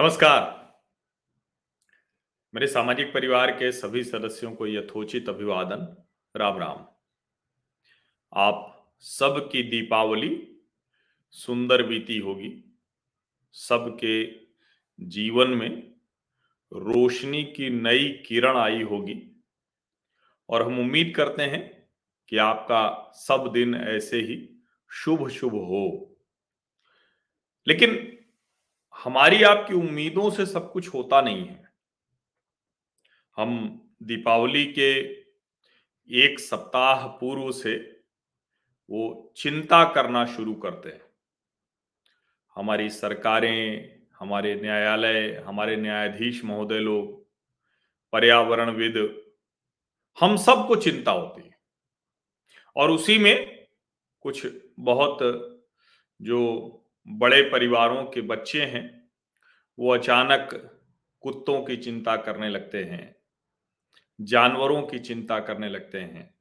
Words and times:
नमस्कार। 0.00 0.60
मेरे 2.54 2.66
सामाजिक 2.66 3.14
परिवार 3.14 3.50
के 3.50 3.72
सभी 3.72 4.04
सदस्यों 4.04 4.54
को 4.54 4.66
यथोचित 4.66 5.28
अभिवादन। 5.28 6.04
राम 6.36 6.58
राम। 6.58 6.86
आप 8.32 8.88
सबकी 8.98 9.62
दीपावली 9.62 10.60
सुंदर 11.30 11.82
बीती 11.82 12.18
होगी। 12.18 12.78
सबके 13.52 14.32
जीवन 15.00 15.50
में 15.50 15.94
रोशनी 16.72 17.44
की 17.44 17.70
नई 17.70 18.08
किरण 18.08 18.56
आई 18.56 18.82
होगी। 18.82 19.44
और 20.48 20.62
हम 20.62 20.78
उम्मीद 20.78 21.12
करते 21.16 21.42
हैं 21.42 21.90
कि 22.28 22.36
आपका 22.36 23.12
सब 23.14 23.50
दिन 23.54 23.74
ऐसे 23.74 24.20
ही 24.20 24.62
शुभ 24.90 25.28
शुभ 25.28 25.52
हो। 25.52 26.16
लेकिन 27.68 28.19
हमारी 29.04 29.42
आपकी 29.42 29.74
उम्मीदों 29.74 30.30
से 30.30 30.46
सब 30.46 30.72
कुछ 30.72 30.88
होता 30.88 31.20
नहीं 31.20 31.46
है। 31.46 31.72
हम 33.36 33.80
दीपावली 34.02 34.66
के 34.66 35.20
एक 36.24 36.40
सप्ताह 36.40 37.06
पूर्व 37.06 37.52
से 37.52 38.00
वो 38.90 39.32
चिंता 39.36 39.92
करना 39.92 40.26
शुरू 40.26 40.54
करते 40.54 40.88
हैं। 40.88 41.02
हमारी 42.54 42.90
सरकारें, 42.90 44.00
हमारे 44.18 44.54
न्यायालय, 44.54 45.34
हमारे 45.34 45.76
न्यायाधीश 45.76 46.44
महोदय 46.44 46.78
लोग, 46.78 47.26
पर्यावरणविद, 48.12 49.22
हम 50.20 50.36
सबको 50.36 50.76
चिंता 50.76 51.12
होती 51.12 51.42
है। 51.42 51.58
और 52.76 52.90
उसी 52.90 53.18
में 53.18 53.68
कुछ 54.20 54.46
बहुत 54.78 55.18
जो 56.22 56.66
बड़े 57.08 57.42
परिवारों 57.42 58.04
के 58.04 58.20
बच्चे 58.20 58.62
हैं, 58.62 59.10
वो 59.78 59.94
अचानक 59.94 60.48
कुत्तों 61.20 61.64
की 61.64 61.76
चिंता 61.76 62.16
करने 62.16 62.48
लगते 62.48 62.84
हैं, 62.84 63.16
जानवरों 64.20 64.82
की 64.82 64.98
चिंता 64.98 65.38
करने 65.40 65.68
लगते 65.68 66.00
हैं। 66.00 66.34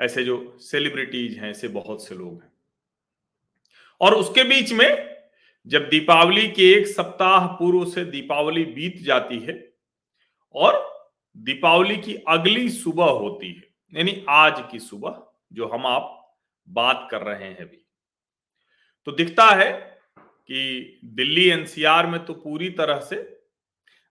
ऐसे 0.00 0.24
जो 0.24 0.58
सेलिब्रिटीज 0.60 1.38
हैं, 1.38 1.50
ऐसे 1.50 1.68
बहुत 1.68 2.06
से 2.06 2.14
लोग 2.14 2.42
हैं। 2.42 2.52
और 4.00 4.14
उसके 4.14 4.44
बीच 4.44 4.72
में 4.72 5.16
जब 5.66 5.88
दीपावली 5.88 6.48
के 6.48 6.70
एक 6.72 6.86
सप्ताह 6.86 7.46
पूर्व 7.46 7.84
से 7.90 8.04
दीपावली 8.04 8.64
बीत 8.64 8.96
जाती 8.96 9.38
है 9.38 9.72
और 10.54 10.86
दीपावली 11.36 11.96
की 11.96 12.14
अगली 12.28 12.68
सुबह 12.68 13.04
होती 13.04 13.52
है, 13.52 13.62
यानी 13.92 14.24
आज 14.28 14.64
की 14.72 14.78
सुबह 14.78 15.22
जो 15.52 15.68
हम 15.68 15.86
आप 15.86 16.36
बात 16.68 17.08
कर 17.10 17.22
रहे 17.22 17.48
हैं 17.48 17.56
अभी 17.56 17.84
तो 19.08 19.12
दिखता 19.14 19.44
है 19.46 19.70
कि 20.48 21.00
दिल्ली 21.14 21.44
एनसीआर 21.50 22.06
में 22.06 22.24
तो 22.24 22.34
पूरी 22.34 22.68
तरह 22.70 23.00
से, 23.00 23.16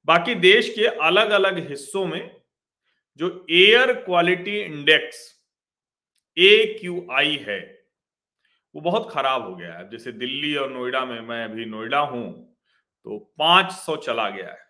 बाकी 0.07 0.35
देश 0.35 0.69
के 0.69 0.85
अलग 1.05 1.29
अलग 1.31 1.57
हिस्सों 1.69 2.05
में 2.05 2.31
जो 3.19 3.29
air 3.51 3.93
quality 3.95 4.57
index 4.59 5.19
A 6.37 6.77
Q 6.79 7.05
I 7.11 7.35
है, 7.47 7.59
वो 8.75 8.81
बहुत 8.81 9.09
खराब 9.11 9.43
हो 9.43 9.55
गया 9.55 9.73
है। 9.73 9.89
जैसे 9.89 10.11
दिल्ली 10.13 10.55
और 10.55 10.71
नोएडा 10.71 11.05
में, 11.05 11.19
मैं 11.21 11.43
अभी 11.43 11.65
नोएडा 11.67 11.99
हूँ 11.99 12.27
तो 13.05 13.17
500 13.39 13.95
चला 13.97 14.29
गया 14.29 14.49
है। 14.49 14.65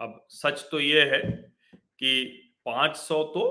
अब 0.00 0.26
सच 0.32 0.68
तो 0.70 0.80
ये 0.80 1.02
है 1.06 1.20
कि 1.20 2.12
500 2.66 3.22
तो 3.34 3.48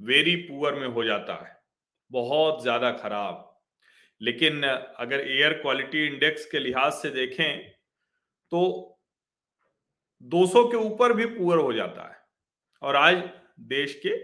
वेरी 0.00 0.36
पुअर 0.38 0.74
में 0.74 0.88
हो 0.88 1.04
जाता 1.04 1.44
है, 1.46 1.60
बहुत 2.10 2.62
ज़्यादा 2.62 2.90
खराब। 2.94 3.46
लेकिन 4.20 4.62
अगर 4.62 5.20
एयर 5.20 5.52
क्वालिटी 5.52 6.06
इंडेक्स 6.06 6.46
के 6.46 6.58
लिहाज 6.58 6.92
से 6.92 7.10
देखें 7.10 7.68
तो 8.52 8.62
200 10.24 10.64
के 10.70 10.76
ऊपर 10.78 11.12
भी 11.12 11.26
पुअर 11.26 11.58
हो 11.58 11.72
जाता 11.72 12.02
है। 12.04 12.18
और 12.82 12.96
आज 12.96 13.22
देश 13.68 13.94
के 14.06 14.16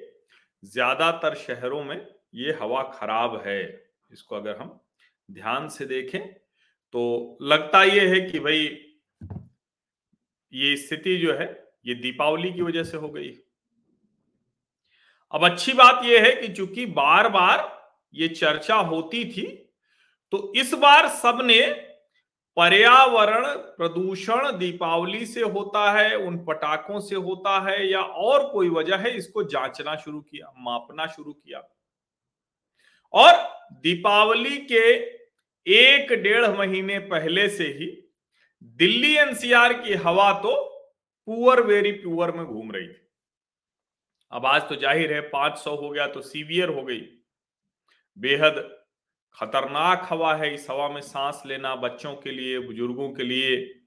ज़्यादातर 0.62 1.34
शहरों 1.36 1.82
में 1.84 1.96
ये 2.34 2.52
हवा 2.52 2.82
खराब 2.94 3.40
है। 3.46 3.62
इसको 4.10 4.36
अगर 4.36 4.56
हम 4.56 4.78
ध्यान 5.28 5.68
से 5.68 5.84
देखें 5.86 6.20
तो 6.94 7.38
लगता 7.42 7.82
ये 7.84 8.06
है 8.08 8.20
कि 8.22 8.38
भाई, 8.40 8.66
ये 10.52 10.76
स्थिति 10.76 11.16
जो 11.18 11.34
है, 11.34 11.46
ये 11.86 11.94
दीपावली 11.94 12.52
की 12.52 12.62
वजह 12.62 12.84
से 12.84 12.96
हो 12.96 13.08
गई। 13.08 13.30
अब 15.32 15.44
अच्छी 15.44 15.72
बात 15.74 16.04
यह 16.04 16.24
है 16.24 16.32
कि 16.32 16.48
चूँकि 16.48 16.86
बार 16.94 17.28
बार 17.28 17.72
ये 18.14 18.28
चर्चा 18.30 18.74
होती 18.74 19.24
थी 19.26 19.46
तो 20.32 20.52
इस 20.56 20.72
बार 20.74 21.08
सबने 21.10 21.60
पर्यावरण 22.56 23.46
प्रदूषण 23.76 24.50
दीपावली 24.58 25.26
से 25.26 25.40
होता 25.42 25.90
है, 25.92 26.16
उन 26.16 26.38
पटाखों 26.44 27.00
से 27.00 27.16
होता 27.16 27.58
है 27.62 27.86
या 27.86 28.00
और 28.00 28.48
कोई 28.52 28.68
वजह 28.70 28.96
है, 28.96 29.16
इसको 29.16 29.42
जांचना 29.44 29.96
शुरू 29.96 30.20
किया, 30.20 30.52
मापना 30.58 31.06
शुरू 31.06 31.32
किया। 31.32 31.62
और 33.14 33.34
दीपावली 33.74 34.56
के 34.66 34.92
एक 35.66 36.12
डेढ़ 36.12 36.46
महीने 36.48 36.98
पहले 37.06 37.48
से 37.48 37.64
ही 37.70 37.86
दिल्ली 38.78 39.14
एनसीआर 39.16 39.72
की 39.74 39.94
हवा 39.96 40.32
तो 40.40 40.54
पुअर 41.28 41.60
वेरी 41.62 41.92
पुअर 41.94 42.32
में 42.32 42.44
घूम 42.44 42.70
रही 42.72 42.86
थी। 42.86 43.02
अब 44.32 44.46
आज 44.46 44.62
तो 44.68 44.76
ज़ाहिर 44.76 45.12
है 45.12 45.20
500 45.30 45.76
हो 45.76 45.88
गया 45.90 46.06
तो 46.06 46.20
सीवियर 46.22 46.68
हो 46.68 46.82
गई। 46.82 47.00
बेहद 48.16 48.56
खतरनाक 49.40 50.06
हवा 50.10 50.34
है, 50.34 50.54
इस 50.54 50.66
हवा 50.70 50.88
में 50.88 51.00
सांस 51.00 51.42
लेना 51.46 51.76
बच्चों 51.76 52.14
के 52.14 52.30
लिए, 52.30 52.58
बुज़ुर्गों 52.58 53.12
के 53.12 53.22
लिए। 53.22 53.80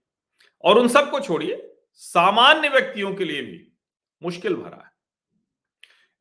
और 0.64 0.78
उन 0.78 0.88
सबको 0.88 1.20
छोड़िए, 1.20 1.76
सामान्य 1.94 2.70
व्यक्तियों 2.70 3.16
के 3.16 3.26
लिए 3.26 3.42
भी 3.42 3.72
मुश्किल 4.24 4.56
भरा 4.56 4.84
है। 4.86 4.92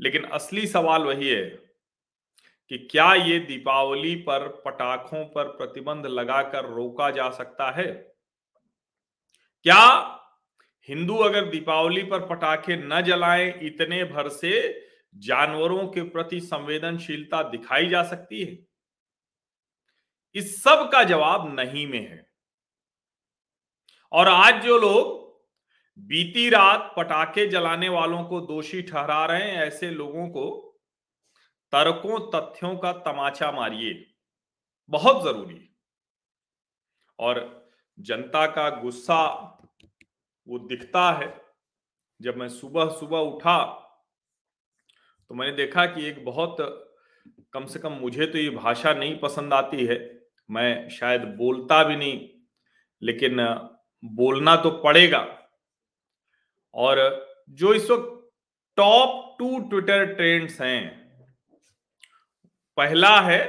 लेकिन 0.01 0.25
असली 0.25 0.67
सवाल 0.67 1.03
वही 1.03 1.29
है 1.29 1.45
कि 2.69 2.89
क्या 2.91 3.15
ये 3.15 3.39
दीपावली 3.39 4.15
पर 4.15 4.63
पटाखों 4.65 5.25
पर 5.25 5.45
प्रतिबंध 5.45 6.07
लगाकर 6.07 6.65
रोका 6.65 7.11
जा 7.11 7.31
सकता 7.31 7.71
है? 7.71 8.15
क्या 9.63 10.15
हिंदू 10.89 11.17
अगर 11.17 11.45
दीपावली 11.45 12.03
पर 12.03 12.27
पटाखे 12.27 12.77
न 12.77 13.01
जलाएँ, 13.01 13.61
इतने 13.63 14.05
भर 14.05 14.29
से 14.29 14.85
जानवरों 15.15 15.89
के 15.89 16.03
प्रति 16.03 16.41
संवेदनशीलता 16.41 17.43
दिखाई 17.43 17.89
जा 17.89 18.03
सकती 18.03 18.45
है? 18.45 18.68
इस 20.35 20.63
सब 20.63 20.89
का 20.93 21.03
जवाब 21.05 21.61
नहीं 21.61 21.87
में 21.87 22.01
है। 22.01 22.27
और 24.13 24.29
आज 24.29 24.63
जो 24.65 24.79
लोग 24.79 25.17
बीती 25.99 26.49
रात 26.51 26.93
पटाखे 26.97 27.47
जलाने 27.47 27.89
वालों 27.89 28.23
को 28.25 28.41
दोषी 28.41 28.83
ठहरा 28.83 29.25
रहे 29.27 29.43
हैं, 29.43 29.57
ऐसे 29.57 29.91
लोगों 29.91 30.29
को 30.29 30.51
तर्कों 31.73 32.19
तथ्यों 32.31 32.77
का 32.77 32.93
तमाचा 32.93 33.51
मारिए। 33.53 34.05
बहुत 34.91 35.23
ज़रूरी 35.25 35.69
और 37.19 37.69
जनता 37.99 38.47
का 38.47 38.69
गुस्सा 38.71 39.25
वो 40.47 40.59
दिखता 40.59 41.11
है। 41.13 41.35
जब 42.21 42.37
मैं 42.37 42.49
सुबह 42.49 42.89
सुबह 42.91 43.19
उठा 43.19 43.65
तो 45.31 45.35
मैंने 45.35 45.53
देखा 45.53 45.85
कि 45.87 46.07
एक 46.07 46.25
बहुत 46.25 46.57
कम 47.53 47.67
से 47.67 47.79
कम 47.79 47.93
मुझे 47.93 48.27
तो 48.27 48.39
ये 48.39 48.51
भाषा 48.51 48.93
नहीं 48.95 49.19
पसंद 49.19 49.55
आती 49.55 49.85
है। 49.87 50.18
मैं 50.49 50.89
शायद 50.89 51.23
बोलता 51.39 51.83
भी 51.85 51.97
नहीं, 51.97 52.29
लेकिन 53.03 53.37
बोलना 54.03 54.57
तो 54.57 54.71
पड़ेगा। 54.81 55.27
और 56.75 56.99
जो 57.51 57.75
इस 57.75 57.91
वक्त 57.91 58.15
टॉप 58.79 59.37
टू 59.39 59.59
ट्विटर 59.61 60.05
ट्रेंड्स 60.15 60.61
हैं, 60.61 60.83
पहला 62.77 63.21
है 63.21 63.41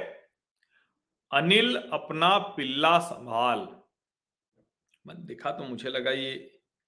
अनिल 1.32 1.76
अपना 1.94 2.38
पिल्ला 2.38 2.98
संभाल। 3.00 3.68
मैं 5.06 5.16
देखा 5.26 5.52
तो 5.52 5.64
मुझे 5.64 5.90
लगा 5.90 6.12
ये 6.12 6.34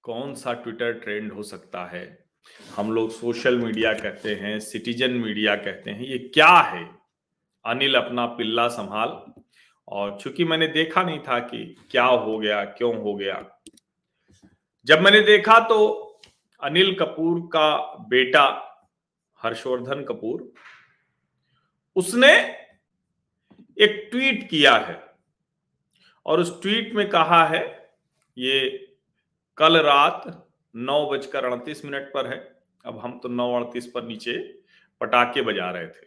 कौन 0.04 0.34
सा 0.34 0.52
ट्विटर 0.52 0.92
ट्रेंड 0.92 1.32
हो 1.32 1.42
सकता 1.42 1.84
है। 1.86 2.04
हम 2.76 2.92
लोग 2.92 3.10
सोशल 3.10 3.58
मीडिया 3.58 3.92
कहते 3.94 4.34
हैं 4.34 4.58
सिटीजन 4.60 5.10
मीडिया 5.10 5.54
कहते 5.56 5.90
हैं, 5.90 6.00
ये 6.00 6.18
क्या 6.34 6.48
है? 6.48 6.84
अनिल 7.64 7.94
अपना 7.94 8.26
पिल्ला 8.26 8.66
संभाल। 8.68 9.41
और 9.88 10.18
चूँकि 10.20 10.44
मैंने 10.44 10.66
देखा 10.68 11.02
नहीं 11.02 11.18
था 11.18 11.38
कि 11.40 11.64
क्या 11.90 12.04
हो 12.04 12.38
गया, 12.38 12.64
क्यों 12.64 12.94
हो 12.96 13.14
गया। 13.14 13.44
जब 14.86 15.00
मैंने 15.00 15.20
देखा 15.22 15.58
तो 15.58 15.78
अनिल 16.60 16.94
कपूर 16.94 17.40
का 17.52 17.76
बेटा 18.08 18.44
हर्षवर्धन 19.40 20.04
कपूर, 20.04 20.52
उसने 21.96 22.32
एक 23.76 24.08
ट्वीट 24.10 24.48
किया 24.50 24.74
है 24.78 25.00
और 26.26 26.40
उस 26.40 26.60
ट्वीट 26.62 26.94
में 26.94 27.08
कहा 27.10 27.44
है, 27.46 27.62
ये 28.36 28.86
कल 29.58 29.76
रात 29.78 30.24
नौ 30.74 31.04
बजकर 31.06 31.44
अड़तीस 31.44 31.84
मिनट 31.84 32.12
पर 32.14 32.26
है, 32.26 32.38
अब 32.84 32.98
हम 32.98 33.18
तो 33.18 33.28
नौ 33.28 33.52
अड़तीस 33.54 33.86
पर 33.86 34.04
नीचे 34.04 34.38
पटाखे 35.00 35.42
बजा 35.42 35.70
रहे 35.70 35.86
थे 35.86 36.06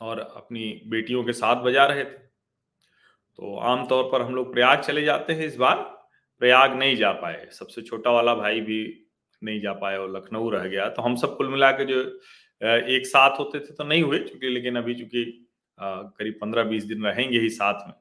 और 0.00 0.18
अपनी 0.20 0.80
बेटियों 0.86 1.24
के 1.24 1.32
साथ 1.32 1.62
बजा 1.64 1.84
रहे 1.86 2.04
थे। 2.04 2.21
तो 3.38 3.56
आमतौर 3.58 4.04
पर 4.12 4.22
हम 4.22 4.34
लोग 4.34 4.52
प्रयाग 4.52 4.80
चले 4.80 5.02
जाते 5.02 5.32
हैं 5.32 5.46
इस 5.46 5.56
बार। 5.56 5.76
प्रयाग 6.40 6.74
नहीं 6.74 6.96
जा 6.96 7.12
पाए। 7.12 7.46
सबसे 7.52 7.82
छोटा 7.82 8.10
वाला 8.10 8.34
भाई 8.34 8.60
भी 8.60 9.08
नहीं 9.42 9.60
जा 9.60 9.72
पाए 9.74 9.96
और 9.96 10.10
लखनऊ 10.16 10.50
रह 10.50 10.66
गया। 10.66 10.88
तो 10.88 11.02
हम 11.02 11.16
सब 11.16 11.36
कुल 11.36 11.48
मिला 11.48 11.70
के 11.72 11.84
जो 11.84 12.00
एक 12.60 13.06
साथ 13.06 13.38
होते 13.38 13.60
थे 13.60 13.74
तो 13.74 13.84
नहीं 13.84 14.02
हुए 14.02 14.18
चूँकि, 14.18 14.48
लेकिन 14.48 14.76
अभी 14.76 14.94
चूँकि 14.94 15.48
करीब 15.78 16.38
पंद्रह 16.40 16.64
बीस 16.64 16.84
दिन 16.84 17.04
रहेंगे 17.04 17.38
ही 17.38 17.48
साथ 17.50 17.86
में। 17.86 17.94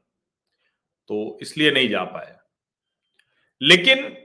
तो 1.10 1.38
इसलिए 1.42 1.72
नहीं 1.72 1.90
जा 1.90 2.04
पाए। 2.06 2.36
लेकिन 3.62 4.16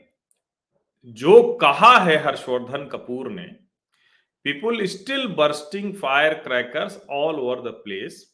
जो 1.17 1.43
कहा 1.55 1.97
है 1.99 2.17
हर्षवर्धन 2.23 2.85
कपूर 2.87 3.31
ने 3.31 3.45
people 4.45 4.85
still 4.87 5.27
bursting 5.35 5.95
fire 5.95 6.35
crackers 6.35 7.01
all 7.11 7.41
over 7.41 7.61
the 7.61 7.73
place 7.85 8.25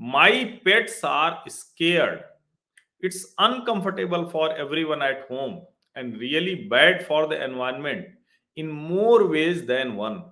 my 0.00 0.44
pets 0.64 1.04
are 1.04 1.48
scared 1.50 3.04
it's 3.06 3.24
uncomfortable 3.40 4.24
for 4.32 4.56
everyone 4.84 5.02
at 5.02 5.26
home 5.30 5.58
and 5.96 6.16
really 6.20 6.54
bad 6.70 7.02
for 7.06 7.28
the 7.28 7.42
environment 7.42 8.16
in 8.56 8.70
more 8.70 9.22
ways 9.28 9.60
than 9.66 9.92
one 9.96 10.22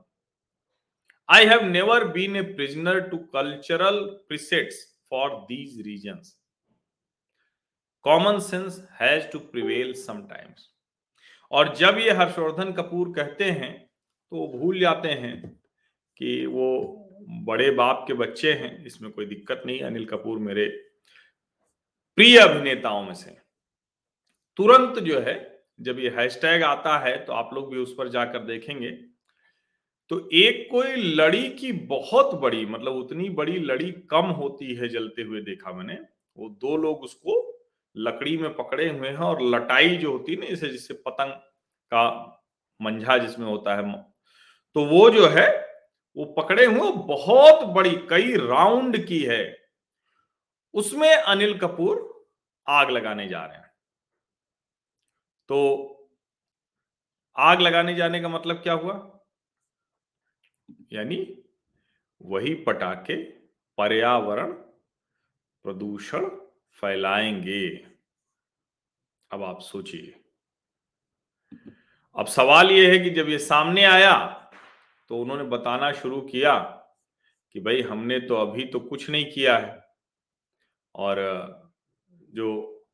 I 1.28 1.46
have 1.46 1.62
never 1.64 2.08
been 2.08 2.36
a 2.36 2.44
prisoner 2.44 3.08
to 3.10 3.18
cultural 3.32 4.20
presets 4.30 4.74
for 5.08 5.46
these 5.48 5.78
reasons. 5.84 6.36
Common 8.04 8.42
sense 8.42 8.82
has 8.98 9.24
to 9.30 9.40
prevail 9.40 9.94
sometimes. 9.94 10.68
और 11.50 11.74
जब 11.76 11.98
ये 11.98 12.10
हर्षवर्धन 12.10 12.72
कपूर 12.72 13.12
कहते 13.16 13.50
हैं 13.50 13.72
तो 14.32 14.46
भूल 14.58 14.78
जाते 14.80 15.08
हैं 15.08 15.36
कि 16.16 16.34
वो 16.46 16.68
बड़े 17.44 17.70
बाप 17.70 18.04
के 18.06 18.14
बच्चे 18.14 18.52
हैं, 18.52 18.84
इसमें 18.84 19.10
कोई 19.12 19.26
दिक्कत 19.26 19.62
नहीं 19.66 19.80
अनिल 19.82 20.04
कपूर 20.06 20.38
मेरे 20.38 20.66
प्रिय 22.18 22.38
अभिनेताओं 22.38 23.02
में 23.02 23.14
से 23.14 23.36
तुरंत 24.58 24.98
जो 24.98 25.20
है, 25.20 25.64
जब 25.80 25.98
ये 25.98 26.10
हैशटैग 26.10 26.62
आता 26.62 26.98
है 26.98 27.16
तो 27.24 27.32
आप 27.32 27.50
लोग 27.54 27.72
भी 27.72 27.78
उस 27.78 27.94
पर 27.98 28.08
जाकर 28.08 28.44
देखेंगे। 28.44 28.90
तो 30.10 30.18
एक 30.34 30.66
कोई 30.70 30.96
लड़ी 30.96 31.48
की 31.50 31.72
बहुत 31.88 32.34
बड़ी 32.40 32.64
मतलब 32.66 32.94
उतनी 32.94 33.28
बड़ी 33.32 33.58
लड़ी 33.60 33.90
कम 34.10 34.26
होती 34.32 34.74
है 34.74 34.88
जलते 34.88 35.22
हुए 35.22 35.40
देखा 35.42 35.72
मैंने, 35.72 35.98
वो 36.36 36.48
दो 36.60 36.76
लोग 36.76 37.02
उसको 37.02 37.40
लकड़ी 37.96 38.36
में 38.36 38.54
पकड़े 38.54 38.88
हुए 38.88 39.08
हैं 39.08 39.16
और 39.16 39.42
लटाई 39.44 39.96
जो 39.96 40.12
होती 40.12 40.32
है 40.32 40.40
ना, 40.40 40.46
इसे 40.46 40.68
जिससे 40.68 40.94
पतंग 41.06 41.32
का 41.92 42.40
मंझा 42.80 43.16
जिसमें 43.18 43.46
होता 43.46 43.76
है 43.76 43.92
तो 44.76 44.84
वो 44.86 45.08
जो 45.10 45.26
है 45.28 45.46
वो 46.16 46.24
पकड़े 46.24 46.66
हुए 46.66 46.92
बहुत 46.92 47.68
बड़ी, 47.68 48.06
कई 48.10 48.36
राउंड 48.36 49.06
की 49.06 49.24
है। 49.24 49.70
उसमें 50.74 51.16
अनिल 51.16 51.58
कपूर 51.58 52.14
आग 52.68 52.90
लगाने 52.90 53.28
जा 53.28 53.46
रहे 53.46 53.58
हैं। 53.58 53.70
तो 55.48 55.90
आग 57.36 57.60
लगाने 57.60 57.94
जाने 57.94 58.20
का 58.20 58.28
मतलब 58.28 58.56
क्या 58.56 58.72
हुआ? 58.72 59.20
यानी 60.92 61.44
वही 62.22 62.54
पटाखे 62.54 63.24
पर्यावरण 63.78 64.52
प्रदूषण 65.62 66.28
फैलाएँगे। 66.72 67.86
अब 69.30 69.42
आप 69.42 69.60
सोचिए। 69.60 70.24
अब 72.16 72.26
सवाल 72.26 72.70
यह 72.70 72.92
है 72.92 72.98
कि 72.98 73.10
जब 73.10 73.28
ये 73.28 73.38
सामने 73.38 73.84
आया 73.84 74.43
तो 75.10 75.18
उन्होंने 75.18 75.44
बताना 75.44 75.92
शुरू 75.92 76.20
किया 76.20 76.58
कि 77.54 77.60
भाई, 77.60 77.80
हमने 77.82 78.18
तो 78.20 78.34
अभी 78.34 78.64
तो 78.64 78.80
कुछ 78.80 79.10
नहीं 79.10 79.24
किया 79.32 79.58
है। 79.58 79.82
और, 80.94 81.16
जो 82.10 82.86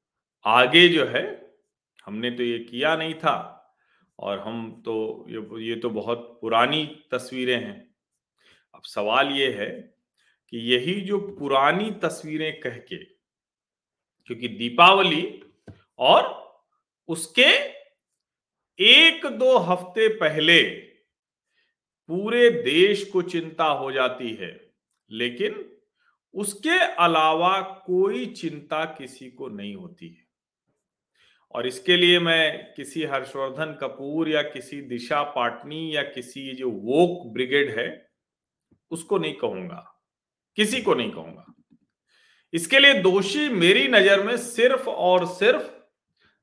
आगे 0.44 0.88
जो 0.88 1.06
है, 1.06 1.24
हमने 2.06 2.30
तो 2.30 2.42
ये 2.42 2.58
किया 2.58 2.96
नहीं 2.96 3.14
था। 3.14 3.56
और 4.18 4.38
हम 4.38 4.82
तो 4.84 5.26
ये 5.28 5.68
ये 5.68 5.76
तो 5.76 5.90
बहुत 5.90 6.38
पुरानी 6.40 6.84
तस्वीरें 7.12 7.58
हैं। 7.64 7.78
अब 8.74 8.82
सवाल 8.84 9.28
ये 9.28 9.52
है 9.52 9.70
कि 10.52 10.58
यही 10.72 11.00
जो 11.00 11.18
पुरानी 11.38 11.90
तस्वीरें 11.90 12.60
कह 12.60 12.76
के, 12.78 12.96
क्योंकि 14.24 14.48
दीपावली 14.48 15.42
और 15.98 16.28
उसके 17.08 17.50
एक 18.78 19.26
दो 19.26 19.56
हफ़्ते 19.58 20.08
पहले 20.08 20.60
पूरे 22.10 22.50
देश 22.50 23.04
को 23.04 23.22
चिंता 23.22 23.64
हो 23.64 23.92
जाती 23.92 24.34
है। 24.34 24.70
लेकिन 25.10 25.72
उसके 26.34 26.78
अलावा 26.78 27.60
कोई 27.60 28.26
चिंता 28.26 28.84
किसी 28.84 29.30
को 29.30 29.48
नहीं 29.48 29.74
होती 29.74 30.08
है। 30.08 30.26
और 31.54 31.66
इसके 31.66 31.96
लिए 31.96 32.18
मैं 32.18 32.74
किसी 32.76 33.02
हर्षवर्धन 33.02 33.78
कपूर 33.80 34.28
या 34.28 34.42
किसी 34.42 34.80
दिशा 34.80 35.22
पाटनी 35.22 35.96
या 35.96 36.02
किसी 36.02 36.54
जो 36.54 36.70
वोक 36.70 37.32
ब्रिगेड 37.32 37.78
है, 37.78 38.10
उसको 38.90 39.18
नहीं 39.18 39.34
कहूँगा। 39.34 40.02
किसी 40.56 40.82
को 40.82 40.94
नहीं 40.94 41.10
कहूँगा। 41.10 41.54
इसके 42.52 42.78
लिए 42.78 42.94
दोषी 42.94 43.48
मेरी 43.48 43.88
नज़र 43.88 44.22
में 44.22 44.36
सिर्फ़ 44.36 44.88
और 44.88 45.26
सिर्फ़ 45.26 45.70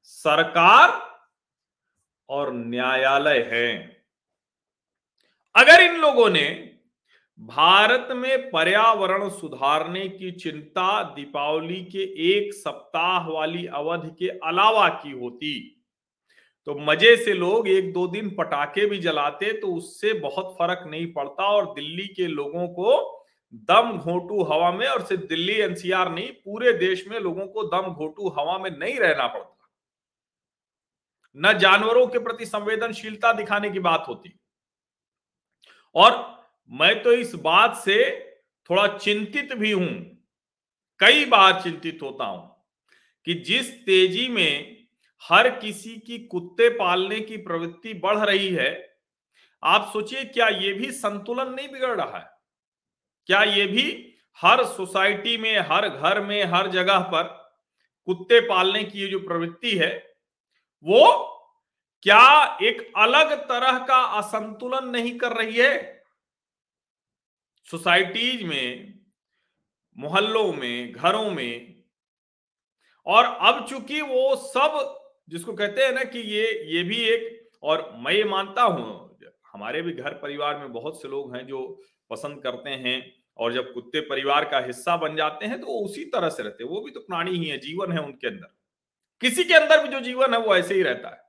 सरकार 0.02 1.18
और 2.30 2.54
न्यायालय 2.54 3.50
है। 3.52 3.96
अगर 5.57 5.81
इन 5.81 5.95
लोगों 5.95 6.30
ने 6.30 6.74
भारत 7.39 8.07
में 8.12 8.50
पर्यावरण 8.51 9.30
सुधारने 9.30 10.07
की 10.09 10.31
चिंता 10.31 11.04
दीपावली 11.04 11.81
के 11.86 12.04
एक 12.31 12.54
सप्ताह 12.54 13.27
वाली 13.27 13.65
अवधि 13.65 14.09
के 14.09 14.27
अलावा 14.48 14.89
की 14.89 15.12
होती 15.12 15.83
तो 16.65 16.75
मज़े 16.80 17.15
से 17.18 17.33
लोग 17.33 17.68
एक 17.68 17.94
दो 17.94 18.07
दिन 18.07 18.30
पटाखे 18.30 18.86
भी 18.86 18.98
जलाते 18.98 19.51
तो 19.54 19.68
उससे 19.68 20.13
बहुत 20.13 20.56
फ़र्क 20.59 20.88
नहीं 20.88 21.12
पड़ता 21.13 21.44
और 21.44 21.74
दिल्ली 21.74 22.07
के 22.07 22.27
लोगों 22.27 22.68
को 22.68 23.24
दम 23.54 23.92
घोटू 23.98 24.44
हवा 24.44 24.71
में 24.71 24.88
और 24.88 25.06
सिर्फ़ 25.06 25.24
दिल्ली 25.24 25.54
एनसीआर 25.54 26.12
नहीं, 26.12 26.31
पूरे 26.31 26.74
देश 26.74 27.07
में 27.07 27.19
लोगों 27.19 27.48
को 27.48 27.63
दम 27.63 27.94
घोटू 27.94 28.30
हवा 28.30 28.57
में 28.57 28.71
नहीं 28.71 29.00
रहना 29.00 29.27
पड़ता। 29.27 29.69
न 31.36 31.57
जानवरों 31.59 32.07
के 32.07 32.19
प्रति 32.19 32.45
संवेदनशीलता 32.45 33.33
दिखाने 33.33 33.69
की 33.69 33.80
बात 33.80 34.06
होती। 34.07 34.39
और 35.97 36.15
मैं 36.71 37.01
तो 37.03 37.11
इस 37.11 37.33
बात 37.35 37.77
से 37.77 37.97
थोड़ा 38.69 38.87
चिंतित 38.97 39.54
भी 39.54 39.71
हूँ, 39.71 39.89
कई 40.99 41.25
बार 41.25 41.61
चिंतित 41.61 41.99
होता 42.04 42.25
हूँ, 42.25 42.66
कि 43.27 43.33
जिस 43.33 43.71
तेज़ी 43.85 44.27
में 44.27 44.77
हर 45.23 45.49
किसी 45.49 45.95
की 45.97 46.18
कुत्ते 46.27 46.69
पालने 46.69 47.19
की 47.19 47.37
प्रवृत्ति 47.37 47.94
बढ़ 47.94 48.18
रही 48.19 48.49
है, 48.49 48.71
आप 49.63 49.89
सोचिए 49.94 50.23
क्या 50.25 50.47
ये 50.47 50.73
भी 50.73 50.92
संतुलन 50.92 51.54
नहीं 51.54 51.68
बिगड़ 51.68 51.95
रहा 51.95 52.18
है? 52.18 52.30
क्या 53.30 53.44
ये 53.44 53.66
भी 53.66 54.13
हर 54.39 54.63
सोसाइटी 54.66 55.37
में, 55.37 55.59
हर 55.59 55.87
घर 55.89 56.21
में, 56.21 56.44
हर 56.44 56.69
जगह 56.71 56.99
पर 57.13 57.23
कुत्ते 58.07 58.39
पालने 58.39 58.83
की 58.83 59.07
जो 59.07 59.19
प्रवृत्ति 59.19 59.71
है, 59.77 59.92
वो 60.85 61.36
क्या 62.04 62.57
एक 62.61 62.81
अलग 62.97 63.33
तरह 63.44 63.77
का 63.80 64.01
असंतुलन 64.18 64.89
नहीं 64.89 65.18
कर 65.18 65.33
रही 65.33 65.56
है? 65.56 66.04
सोसाइटीज 67.68 68.44
में, 68.44 68.94
मोहल्लों 69.97 70.51
में, 70.54 70.92
घरों 70.92 71.30
में, 71.31 71.75
और 73.07 73.25
अब 73.25 73.66
चूँकि 73.69 74.01
वो 74.01 74.35
सब, 74.35 74.80
जिसको 75.30 75.54
कहते 75.54 75.83
हैं 75.83 75.94
ना 75.94 76.04
कि 76.04 76.19
ये 76.19 76.45
ये 76.73 76.83
भी 76.83 77.01
एक, 77.06 77.49
और 77.63 77.92
मैं 77.97 78.13
ये 78.13 78.23
मानता 78.23 78.63
हूँ, 78.63 79.19
हमारे 79.54 79.81
भी 79.81 79.94
घर 79.94 80.13
परिवार 80.13 80.57
में 80.57 80.71
बहुत 80.73 81.01
से 81.01 81.07
लोग 81.07 81.35
हैं 81.35 81.45
जो 81.47 81.68
पसंद 82.11 82.42
करते 82.44 82.69
हैं, 82.69 83.01
और 83.37 83.54
जब 83.54 83.73
कुत्ते 83.73 84.01
परिवार 84.01 84.45
का 84.45 84.59
हिस्सा 84.59 84.97
बन 84.97 85.16
जाते 85.16 85.45
हैं 85.45 85.59
तो 85.61 85.68
वो 85.68 85.80
उसी 85.85 86.06
तरह 86.06 86.30
से 86.30 86.44
रहते 86.44 86.63
हैं। 86.63 86.69
वो 86.71 86.81
भी 86.81 86.92
तो 86.92 86.99
प्राणी 86.99 87.31
ही 87.31 87.45
है, 87.45 87.57
जीवन 87.57 87.92
है 87.92 88.01
उनके 88.01 88.27
अंदर। 88.27 88.56
किसी 89.21 89.44
के 89.44 89.54
अंदर 89.54 89.83
भी 89.83 89.89
जो 89.89 89.99
जीवन 89.99 90.33
है, 90.33 90.39
वो 90.39 90.56
ऐसे 90.56 90.75
ही 90.75 90.81
रहता 90.83 91.09
है। 91.09 91.27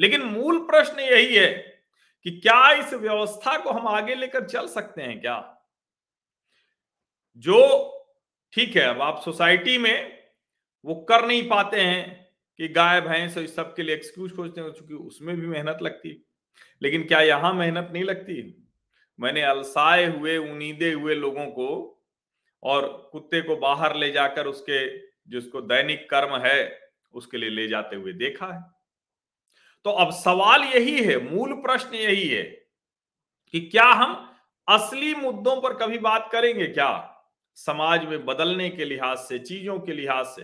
लेकिन 0.00 0.22
मूल 0.22 0.58
प्रश्न 0.58 1.00
यही 1.00 1.36
है 1.36 1.80
कि 2.24 2.30
क्या 2.30 2.72
इस 2.72 2.94
व्यवस्था 2.94 3.58
को 3.58 3.70
हम 3.70 3.88
आगे 3.88 4.14
लेकर 4.14 4.44
चल 4.44 4.66
सकते 4.66 5.02
हैं 5.02 5.20
क्या? 5.20 5.62
जो 7.36 7.86
ठीक 8.52 8.76
है, 8.76 8.82
अब 8.82 9.02
आप 9.02 9.22
सोसाइटी 9.24 9.78
में 9.78 10.22
वो 10.84 10.94
कर 10.94 11.26
नहीं 11.26 11.48
पाते 11.48 11.80
हैं 11.80 12.30
कि 12.56 12.68
गाय 12.68 13.00
भैंस 13.00 13.36
और 13.36 13.42
इस 13.42 13.56
सब 13.56 13.74
के 13.74 13.82
लिए 13.82 13.94
एक्सक्यूज 13.94 14.36
खोजते 14.36 14.60
हैं, 14.60 14.72
क्योंकि 14.72 14.94
उसमें 14.94 15.40
भी 15.40 15.46
मेहनत 15.46 15.78
लगती 15.82 16.08
है। 16.08 16.16
लेकिन 16.82 17.04
क्या 17.04 17.20
यहाँ 17.20 17.54
मेहनत 17.54 17.90
नहीं 17.92 18.04
लगती? 18.04 18.66
मैंने 19.20 19.42
अलसाए 19.42 20.06
हुए, 20.06 20.36
उनीदे 20.36 20.92
हुए 20.92 21.14
लोगों 21.14 21.46
को 21.46 22.02
और 22.62 23.08
कुत्ते 23.12 23.40
को 23.40 23.56
बाहर 23.56 23.96
ले 23.96 24.10
जाकर 24.10 24.46
उसके, 24.46 24.98
जिसको 25.28 25.60
दैनिक 25.60 26.10
कर्म 26.10 26.36
है, 26.36 26.80
उसके 27.12 27.36
लिए 27.36 27.50
ले 27.50 27.68
जाते 27.68 27.96
हुए 27.96 28.12
देखा 28.12 28.46
है। 28.46 28.79
तो 29.84 29.90
अब 29.90 30.10
सवाल 30.12 30.62
यही 30.64 31.02
है, 31.02 31.16
मूल 31.30 31.52
प्रश्न 31.52 31.94
यही 31.94 32.28
है 32.28 32.42
कि 33.54 33.60
क्या 33.62 33.84
हम 33.84 34.26
असली 34.68 35.14
मुद्दों 35.14 35.60
पर 35.60 35.74
कभी 35.74 35.98
बात 35.98 36.28
करेंगे 36.32 36.66
क्या? 36.66 36.90
समाज 37.58 38.04
में 38.04 38.24
बदलने 38.26 38.68
के 38.70 38.84
लिहाज 38.84 39.18
से, 39.18 39.38
चीज़ों 39.38 39.78
के 39.78 39.92
लिहाज 39.92 40.26
से। 40.26 40.42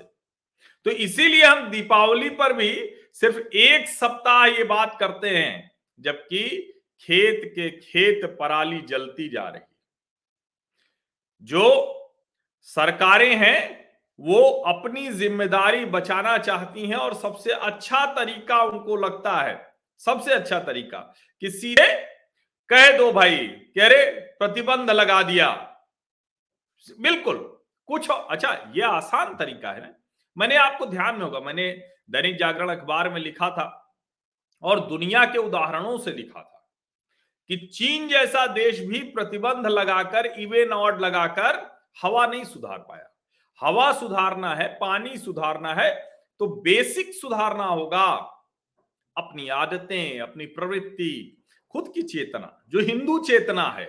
तो 0.87 0.91
इसीलिए 0.91 1.45
हम 1.45 1.69
दीपावली 1.71 2.29
पर 2.31 2.53
भी 2.53 2.73
सिर्फ़ 3.15 3.39
एक 3.39 3.89
सप्ताह 3.89 4.45
ये 4.47 4.65
बात 4.65 4.97
करते 5.01 5.29
हैं, 5.29 5.71
जबकि 5.99 6.49
खेत 7.01 7.41
के 7.55 7.71
खेत 7.71 8.25
पराली 8.41 8.81
जलती 8.81 9.29
जा 9.29 9.49
रही 9.49 9.61
जो 11.43 11.93
सरकारें 12.61 13.35
हैं 13.37 13.86
वो 14.21 14.43
अपनी 14.67 15.09
ज़िम्मेदारी 15.09 15.85
बचाना 15.85 16.37
चाहती 16.39 16.87
हैं 16.87 16.97
और 16.97 17.15
सबसे 17.15 17.53
अच्छा 17.53 18.05
तरीका 18.15 18.61
उनको 18.63 18.97
लगता 18.97 19.33
है। 19.33 19.75
सबसे 20.01 20.33
अच्छा 20.33 20.59
तरीका। 20.61 20.99
कि 21.43 21.51
सीधे 21.51 21.93
कह 22.71 22.97
दो 22.99 23.13
भाई, 23.13 23.37
कह 23.47 23.87
रहे 23.87 24.05
प्रतिबंध 24.11 24.91
लगा 24.91 25.23
दिया। 25.23 25.51
बिल्कुल, 27.01 27.37
कुछ 27.89 28.09
अच्छा 28.11 28.73
ये 28.77 28.83
आसान 28.83 29.35
तरीका 29.37 29.71
है 29.71 29.81
ना? 29.81 29.93
मैंने 30.37 30.57
आपको 30.57 30.87
ध्यान 30.87 31.15
में 31.15 31.23
होगा, 31.23 31.41
मैंने 31.41 31.71
दैनिक 32.11 32.37
जागरण 32.39 32.69
अखबार 32.69 33.09
में 33.09 33.21
लिखा 33.21 33.51
था 33.51 33.97
और 34.63 34.81
दुनिया 34.81 35.25
के 35.25 35.39
उदाहरणों 35.39 35.99
से 35.99 36.13
लिखा 36.13 36.41
था 36.41 36.71
कि 37.51 37.57
चीन 37.57 38.09
जैसा 38.09 38.47
देश 38.47 38.81
भी 38.81 38.99
प्रतिबंध 38.99 39.67
लगाकर, 39.67 40.27
इवेन 40.27 40.73
ऑड 40.73 41.01
लगाकर 41.01 41.61
हवा 42.03 42.27
नहीं 42.27 42.45
सुधार 42.45 42.79
पाया। 42.79 43.13
हवा 43.61 43.93
सुधारना 43.93 44.55
है, 44.55 44.67
पानी 44.79 45.17
सुधारना 45.19 45.75
है 45.75 45.93
तो 46.41 46.47
बेसिक 46.63 47.15
सुधारना 47.15 47.65
होगा। 47.65 48.07
अपनी 49.17 49.49
आदतें, 49.49 50.21
अपनी 50.21 50.47
प्रवृत्ति, 50.47 51.45
खुद 51.71 51.91
की 51.95 52.03
चेतना, 52.03 52.65
जो 52.69 52.81
हिंदू 52.81 53.19
चेतना 53.19 53.65
है, 53.71 53.87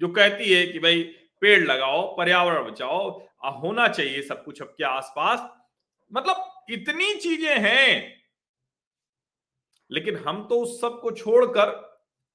जो 0.00 0.08
कहती 0.08 0.52
है 0.52 0.66
कि 0.66 0.78
भाई 0.78 1.02
पेड़ 1.42 1.64
लगाओ, 1.64 2.16
पर्यावरण 2.16 2.70
बचाओ 2.70 3.10
होना 3.54 3.88
चाहिए 3.88 4.22
सब 4.22 4.44
कुछ 4.44 4.62
आपके 4.62 4.84
आसपास। 4.84 5.48
मतलब 6.12 6.64
इतनी 6.70 7.14
चीज़ें 7.14 7.58
हैं, 7.58 8.22
लेकिन 9.90 10.16
हम 10.18 10.42
तो 10.48 10.60
उस 10.60 10.80
सबको 10.80 11.10
छोड़कर 11.10 11.68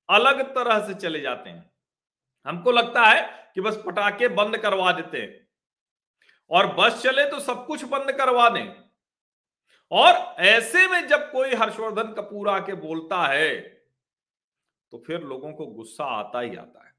अलग 0.10 0.44
तरह 0.56 0.86
से 0.88 0.94
चले 0.94 1.20
जाते 1.20 1.50
हैं। 1.50 1.72
हमको 2.46 2.72
लगता 2.72 3.06
है 3.06 3.22
कि 3.56 3.62
बस 3.62 3.82
पटाखे 3.86 4.28
बंद 4.28 4.58
करवा 4.58 4.92
देते 4.92 5.22
हैं। 5.22 5.49
और 6.52 6.68
बस 6.76 7.02
चले 7.04 7.26
तो 7.26 7.40
सब 7.40 7.66
कुछ 7.66 7.84
बंद 7.86 8.12
करवा 8.12 8.50
दें। 8.50 8.68
और 9.92 10.14
ऐसे 10.46 10.88
में 10.88 11.08
जब 11.08 11.32
कोई 11.32 11.56
हर्षवर्धन 11.56 12.14
कपूर 12.14 12.50
आके 12.50 12.74
बोलता 12.78 13.26
है 13.28 13.58
तो 14.92 15.04
फिर 15.08 15.24
लोगों 15.24 15.52
को 15.54 15.66
गुस्सा 15.66 16.06
आता 16.20 16.40
ही 16.40 16.56
आता 16.56 16.86
है। 16.86 16.94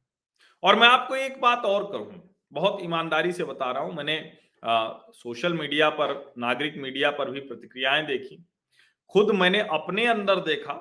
और 0.63 0.77
मैं 0.77 0.89
आपको 0.89 1.15
एक 1.17 1.41
बात 1.41 1.65
और 1.65 1.85
कहूँ 1.93 2.23
बहुत 2.53 2.83
ईमानदारी 2.83 3.33
से 3.33 3.45
बता 3.45 3.71
रहा 3.73 3.83
हूँ 3.83 3.95
मैंने 3.95 4.19
आ, 4.63 4.89
सोशल 5.13 5.53
मीडिया 5.55 5.89
पर 5.91 6.33
नागरिक 6.39 6.77
मीडिया 6.79 7.11
पर 7.11 7.31
भी 7.31 7.41
प्रतिक्रियाएँ 7.41 8.05
देखी। 8.07 8.45
खुद 9.15 9.31
मैंने 9.31 9.61
अपने 9.73 10.07
अंदर 10.07 10.41
देखा 10.43 10.75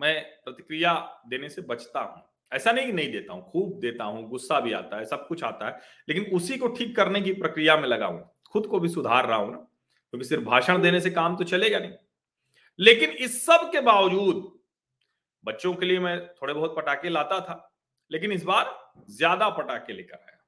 मैं 0.00 0.20
प्रतिक्रिया 0.44 0.94
देने 1.28 1.48
से 1.48 1.62
बचता 1.62 2.00
हूँ। 2.00 2.22
ऐसा 2.52 2.72
नहीं 2.72 2.86
कि 2.86 2.92
नहीं 2.92 3.12
देता 3.12 3.32
हूँ, 3.32 3.50
खूब 3.52 3.78
देता 3.80 4.04
हूँ, 4.04 4.28
गुस्सा 4.28 4.60
भी 4.60 4.72
आता 4.72 4.96
है, 4.96 5.04
सब 5.04 5.26
कुछ 5.28 5.44
आता 5.44 5.66
है, 5.66 5.78
लेकिन 6.08 6.24
उसी 6.24 6.58
को 6.58 6.68
ठीक 6.68 6.96
करने 6.96 7.20
की 7.20 7.32
प्रक्रिया 7.32 7.76
में 7.76 7.88
लगा 7.88 8.06
हूँ। 8.06 8.30
खुद 8.52 8.66
को 8.66 8.80
भी 8.80 8.88
सुधार 8.88 9.26
रहा 9.26 9.36
हूँ 9.36 9.50
ना, 9.52 9.56
क्योंकि 9.56 10.24
सिर्फ़ 10.24 10.44
भाषण 10.44 10.82
देने 10.82 11.00
से 11.00 11.10
काम 11.10 11.36
तो 11.36 11.44
चलेगा 11.44 11.78
नहीं। 11.78 11.92
लेकिन 12.78 13.10
इस 13.10 13.46
सब 13.46 13.70
के 13.72 13.80
बावजूद 13.80 14.60
बच्चों 15.44 15.74
के 15.74 15.86
लिए 15.86 15.98
मैं 15.98 16.28
थोड़े 16.28 16.54
बहुत 16.54 16.76
पटाखे 16.76 17.08
लाता 17.08 17.40
था, 17.40 17.74
लेकिन 18.10 18.32
इस 18.32 18.44
बार 18.44 18.92
ज़्यादा 19.10 19.48
पटाखे 19.48 19.92
लेकर 19.92 20.14
आया। 20.14 20.38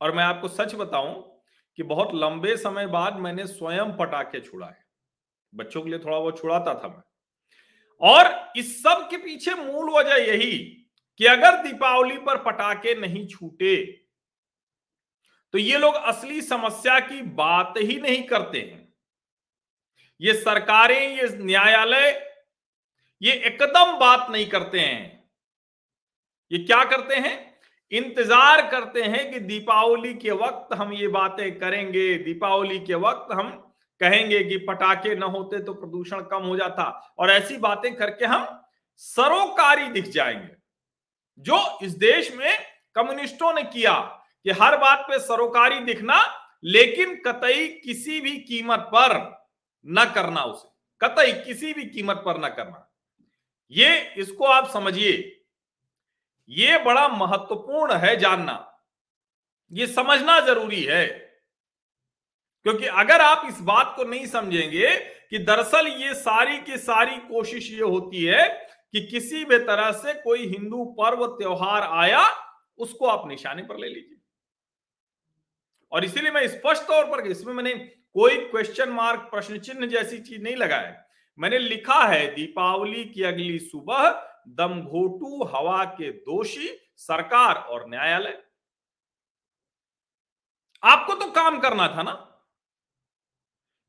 और 0.00 0.14
मैं 0.14 0.24
आपको 0.24 0.48
सच 0.48 0.74
बताऊँ 0.74 1.40
कि 1.78 1.82
बहुत 1.82 2.14
लंबे 2.14 2.56
समय 2.56 2.86
बाद 2.86 3.16
मैंने 3.16 3.46
स्वयं 3.46 3.96
पटाखे 3.96 4.40
छुड़ाए। 4.40 4.76
बच्चों 5.54 5.82
के 5.82 5.90
लिए 5.90 5.98
थोड़ा 5.98 6.18
बहुत 6.18 6.40
छुड़ाता 6.40 6.74
था 6.74 6.88
मैं। 6.88 7.02
और 8.00 8.52
इस 8.56 8.82
सब 8.82 9.06
के 9.10 9.16
पीछे 9.16 9.54
मूल 9.54 9.90
वजह 9.90 10.14
यही 10.14 10.81
कि 11.20 11.26
अगर 11.26 11.62
दीपावली 11.62 12.16
पर 12.18 12.42
पटाखे 12.42 12.94
नहीं 12.94 13.26
छूटे 13.26 13.76
तो 15.54 15.58
ये 15.58 15.78
लोग 15.78 15.94
असली 15.94 16.40
समस्या 16.42 16.98
की 17.00 17.20
बात 17.34 17.74
ही 17.78 17.98
नहीं 18.00 18.22
करते 18.22 18.58
हैं। 18.58 18.80
ये 20.20 20.34
सरकारें, 20.34 21.16
ये 21.16 21.28
न्यायालय, 21.36 22.08
ये 23.22 23.32
एकदम 23.32 23.92
बात 23.98 24.30
नहीं 24.30 24.46
करते 24.46 24.80
हैं। 24.80 25.28
ये 26.50 26.58
क्या 26.58 26.82
करते 26.84 27.16
हैं? 27.16 27.34
इंतज़ार 27.92 28.66
करते 28.70 29.02
हैं 29.02 29.30
कि 29.32 29.40
दीपावली 29.40 30.14
के 30.14 30.30
वक्त 30.30 30.74
हम 30.74 30.92
ये 30.92 31.08
बातें 31.08 31.58
करेंगे। 31.58 32.14
दीपावली 32.18 32.78
के 32.78 32.94
वक्त 32.94 33.32
हम 33.32 33.50
कहेंगे 34.00 34.42
कि 34.44 34.58
पटाखे 34.58 35.14
न 35.14 35.22
होते 35.24 35.62
तो 35.64 35.74
प्रदूषण 35.74 36.22
कम 36.22 36.42
हो 36.42 36.56
जाता। 36.56 36.84
और 37.18 37.30
ऐसी 37.30 37.56
बातें 37.58 37.94
करके 37.94 38.24
हम 38.24 38.48
सरोकारी 39.00 39.88
दिख 39.90 40.08
जाएँगे। 40.08 40.61
जो 41.38 41.78
इस 41.82 41.92
देश 41.92 42.34
में 42.34 42.58
कम्युनिस्टों 42.94 43.52
ने 43.52 43.62
किया 43.62 44.00
कि 44.44 44.50
हर 44.50 44.76
बात 44.76 44.98
पे 45.00 45.18
सरोकारी 45.18 45.80
दिखना, 45.80 46.48
लेकिन 46.64 47.22
कतई 47.26 47.68
किसी 47.68 48.20
भी 48.20 48.36
कीमत 48.36 48.78
पर 48.78 49.42
न 49.86 50.12
करना 50.14 50.44
उसे। 50.44 50.68
कतई 51.06 51.32
किसी 51.32 51.72
भी 51.72 51.84
कीमत 51.84 52.16
पर 52.16 52.38
न 52.38 52.48
करना। 52.48 52.92
ये 53.70 54.14
इसको 54.18 54.44
आप 54.44 54.70
समझिए। 54.70 55.42
ये 56.48 56.78
बड़ा 56.78 57.08
महत्वपूर्ण 57.08 57.94
है 57.94 58.16
जानना। 58.16 58.80
ये 59.72 59.86
समझना 59.86 60.40
ज़रूरी 60.40 60.82
है। 60.82 61.06
क्योंकि 62.62 62.86
अगर 62.86 63.20
आप 63.20 63.46
इस 63.48 63.60
बात 63.60 63.92
को 63.96 64.04
नहीं 64.04 64.26
समझेंगे 64.26 64.96
कि 65.30 65.38
दरअसल 65.38 65.86
ये 65.86 66.14
सारी 66.14 66.58
की 66.58 66.78
सारी 66.78 67.16
कोशिश 67.16 67.70
ये 67.70 67.82
होती 67.82 68.24
है 68.24 68.71
कि 68.94 69.06
किसी 69.06 69.44
भी 69.44 69.58
तरह 69.58 69.92
से 69.92 70.14
कोई 70.14 70.46
हिंदू 70.46 70.84
पर्व, 70.84 71.26
त्योहार 71.26 71.82
आया, 71.82 72.22
उसको 72.78 73.06
आप 73.06 73.28
निशाने 73.28 73.62
पर 73.62 73.78
ले 73.78 73.88
लीजिए। 73.88 74.20
और 75.92 76.04
इसीलिए 76.04 76.30
मैं 76.30 76.48
स्पष्ट 76.48 76.82
तौर 76.82 77.04
पर, 77.04 77.26
इसमें 77.26 77.54
मैंने 77.54 77.74
कोई 78.14 78.36
क्वेश्चन 78.36 78.88
मार्क 78.88 79.20
प्रश्न 79.20 79.58
चिन्ह 79.58 79.86
जैसी 79.86 80.18
चीज़ 80.18 80.42
नहीं 80.42 80.56
लगाया 80.56 80.98
मैंने 81.38 81.58
लिखा 81.58 82.02
है, 82.04 82.34
दीपावली 82.34 83.04
की 83.04 83.22
अगली 83.22 83.58
सुबह 83.58 84.10
दमघोटू 84.48 85.44
हवा 85.44 85.84
के 85.84 86.10
दोषी, 86.12 86.68
सरकार 86.96 87.56
और 87.56 87.88
न्यायालय। 87.90 88.42
आपको 90.82 91.14
तो 91.14 91.30
काम 91.30 91.58
करना 91.60 91.88
था 91.88 92.02
ना? 92.02 92.12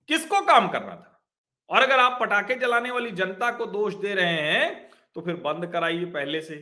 किसको 0.07 0.41
काम 0.41 0.67
करना 0.67 0.95
था? 0.95 1.23
और 1.69 1.81
अगर 1.81 1.99
आप 1.99 2.17
पटाखे 2.21 2.55
जलाने 2.55 2.91
वाली 2.91 3.11
जनता 3.11 3.51
को 3.51 3.65
दोष 3.65 3.93
दे 3.93 4.13
रहे 4.13 4.41
हैं 4.41 4.82
तो 5.15 5.21
फिर 5.21 5.35
बंद 5.35 5.71
कराइए 5.71 6.05
पहले 6.05 6.41
से। 6.41 6.55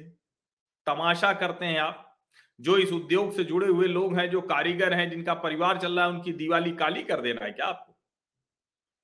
तमाशा 0.86 1.34
करते 1.34 1.66
हैं 1.66 1.80
आप। 1.80 2.20
जो 2.62 2.78
इस 2.78 2.92
उद्योग 2.92 3.36
से 3.36 3.44
जुड़े 3.44 3.68
हुए 3.68 3.88
लोग 3.88 4.20
हैं, 4.20 4.30
जो 4.30 4.42
कारीगर 4.42 4.94
हैं, 4.94 5.10
जिनका 5.10 5.34
परिवार 5.34 5.78
चल 5.78 5.96
रहा 5.96 6.06
है, 6.06 6.12
उनकी 6.12 6.34
दिवाली 6.34 6.72
काली 6.72 7.04
कर 7.04 7.22
देना 7.22 7.46
है 7.46 7.52
क्या 7.52 7.66
आपको? 7.66 7.98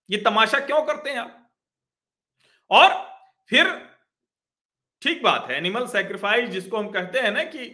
ये 0.09 0.17
तमाशा 0.17 0.59
क्यों 0.59 0.81
करते 0.81 1.09
हैं 1.09 1.17
आप? 1.17 1.51
और 2.71 3.07
फिर 3.49 3.89
ठीक 5.01 5.23
बात 5.23 5.47
है 5.49 5.57
एनिमल 5.57 5.87
सेक्रीफाइस 5.87 6.49
जिसको 6.49 6.77
हम 6.77 6.89
कहते 6.89 7.19
हैं 7.19 7.31
ना 7.31 7.43
कि 7.43 7.69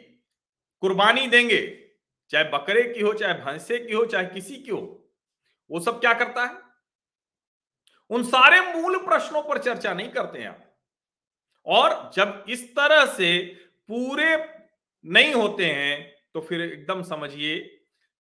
कुर्बानी 0.80 1.28
देंगे, 1.28 1.90
चाहे 2.30 2.44
बकरे 2.44 2.94
की 2.94 3.02
हो, 3.02 3.14
चाहे 3.14 3.34
भैंसे 3.34 3.80
की 3.80 3.94
हो, 3.94 4.06
चाहे 4.06 4.26
किसी 4.26 4.58
की 4.58 4.72
हो, 4.72 5.10
वो 5.72 5.80
सब 5.80 6.00
क्या 6.00 6.14
करता 6.14 6.46
है? 6.46 6.58
उन 8.10 8.24
सारे 8.24 8.74
मूल 8.74 8.98
प्रश्नों 8.98 9.42
पर 9.42 9.58
चर्चा 9.58 9.94
नहीं 9.94 10.10
करते 10.10 10.40
हैं 10.40 10.48
आप। 10.48 10.73
और 11.68 12.12
जब 12.16 12.46
इस 12.50 12.70
तरह 12.76 13.06
से 13.06 13.38
पूरे 13.90 14.36
नहीं 15.06 15.34
होते 15.34 15.66
हैं 15.66 16.14
तो 16.34 16.42
फिर 16.42 16.62
एकदम 16.62 17.02
समझिए 17.04 17.60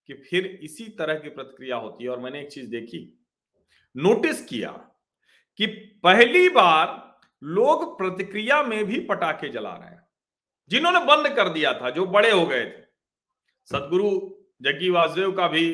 कि 0.10 0.14
फिर 0.14 0.46
इसी 0.64 0.88
तरह 0.90 1.16
की 1.16 1.30
प्रतिक्रिया 1.30 1.76
होती 1.76 2.04
है। 2.04 2.10
और 2.10 2.20
मैंने 2.20 2.42
एक 2.42 2.52
चीज़ 2.52 2.70
देखी, 2.70 3.00
नोटिस 3.96 4.46
किया 4.46 4.72
कि 5.60 5.68
पहली 6.04 6.50
बार 6.50 7.20
लोग 7.42 7.98
प्रतिक्रिया 7.98 8.62
में 8.64 8.84
भी 8.86 9.00
पटाखे 9.00 9.50
जला 9.50 9.74
रहे 9.74 9.90
हैं। 9.90 10.02
जिन्होंने 10.72 11.00
बंद 11.00 11.28
कर 11.36 11.50
दिया 11.50 11.74
था, 11.74 11.90
जो 11.90 12.06
बड़े 12.06 12.32
हो 12.32 12.46
गए 12.46 12.66
थे। 12.66 12.82
सदगुरु 13.68 14.10
जग्गी 14.62 14.90
वासुदेव 14.90 15.32
का 15.32 15.48
भी 15.48 15.70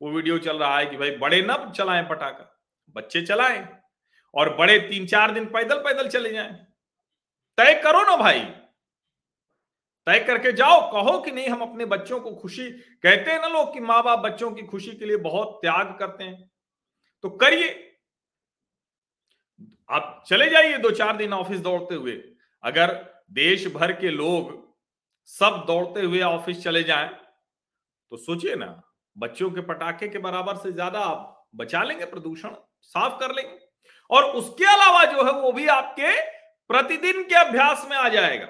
वो 0.00 0.10
वीडियो 0.10 0.38
चल 0.38 0.58
रहा 0.58 0.78
है 0.78 0.86
कि 0.86 0.96
भाई 0.96 1.10
बड़े 1.16 1.42
न 1.42 1.72
चलाएँ 1.76 2.02
पटाखा, 2.02 2.48
बच्चे 2.96 3.22
चलाएँ 3.22 3.66
और 4.34 4.54
बड़े 4.56 4.78
तीन 4.80 5.06
चार 5.06 5.32
दिन 5.34 5.44
पैदल 5.44 5.78
पैदल 5.78 6.08
चले 6.08 6.32
जाएँ। 6.32 6.66
तय 7.58 7.74
करो 7.84 8.02
ना 8.02 8.16
भाई। 8.16 8.40
तय 10.06 10.18
करके 10.18 10.52
जाओ, 10.52 10.80
कहो 10.92 11.18
कि 11.20 11.30
नहीं, 11.30 11.48
हम 11.48 11.60
अपने 11.62 11.84
बच्चों 11.86 12.18
को 12.20 12.34
खुशी 12.34 12.70
कहते 12.70 13.30
हैं 13.30 13.40
ना 13.40 13.48
लोग 13.48 13.72
कि 13.74 13.80
माँ 13.80 14.02
बाप 14.04 14.18
बच्चों 14.18 14.50
की 14.50 14.62
खुशी 14.62 14.90
के 14.92 15.04
लिए 15.04 15.16
बहुत 15.18 15.58
त्याग 15.62 15.96
करते 15.98 16.24
हैं। 16.24 16.50
तो 17.24 17.28
करिए। 17.36 17.68
आप 19.90 20.22
चले 20.26 20.48
जाइए 20.50 20.78
दो 20.78 20.90
चार 20.90 21.16
दिन 21.16 21.32
ऑफ़िस 21.32 21.60
दौड़ते 21.60 21.94
हुए। 21.94 22.12
अगर 22.64 22.94
देश 23.32 23.66
भर 23.66 23.92
के 23.92 24.10
लोग 24.10 24.50
सब 25.28 25.64
दौड़ते 25.66 26.00
हुए 26.00 26.20
ऑफ़िस 26.22 26.62
चले 26.64 26.82
जाएँ 26.82 27.08
तो 28.12 28.16
सोचिए 28.16 28.54
ना, 28.56 28.82
बच्चों 29.16 29.50
के 29.50 29.60
पटाखे 29.60 30.08
के 30.08 30.18
बराबर 30.18 30.56
से 30.56 30.72
ज़्यादा 30.72 31.00
आप 31.00 31.46
बचा 31.56 31.82
लेंगे, 31.82 32.04
प्रदूषण 32.04 32.54
साफ़ 32.82 33.18
कर 33.20 33.34
लेंगे। 33.34 33.58
और 34.10 34.24
उसके 34.32 34.64
अलावा 34.64 35.04
जो 35.04 35.24
है, 35.24 35.32
वो 35.32 35.52
भी 35.52 35.66
आपके 35.68 36.12
प्रतिदिन 36.70 37.22
के 37.22 37.34
अभ्यास 37.34 37.86
में 37.90 37.96
आ 37.96 38.08
जाएगा। 38.08 38.46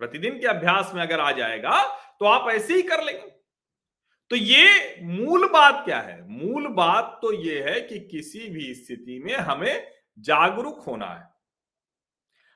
प्रतिदिन 0.00 0.38
के 0.40 0.46
अभ्यास 0.46 0.92
में 0.94 1.02
अगर 1.02 1.20
आ 1.20 1.30
जाएगा 1.32 1.82
तो 2.20 2.26
आप 2.26 2.48
ऐसे 2.50 2.74
ही 2.74 2.82
कर 2.82 3.02
लेंगे। 3.04 3.30
तो 4.30 4.36
ये 4.36 4.98
मूल 5.02 5.48
बात 5.48 5.84
क्या 5.84 5.98
है? 5.98 6.20
मूल 6.28 6.66
बात 6.68 7.18
तो 7.22 7.32
ये 7.32 7.62
है 7.62 7.80
कि 7.80 7.98
किसी 8.00 8.48
भी 8.50 8.74
स्थिति 8.74 9.22
में 9.24 9.34
हमें 9.34 9.90
जागरूक 10.18 10.84
होना 10.86 11.06
है। 11.06 11.32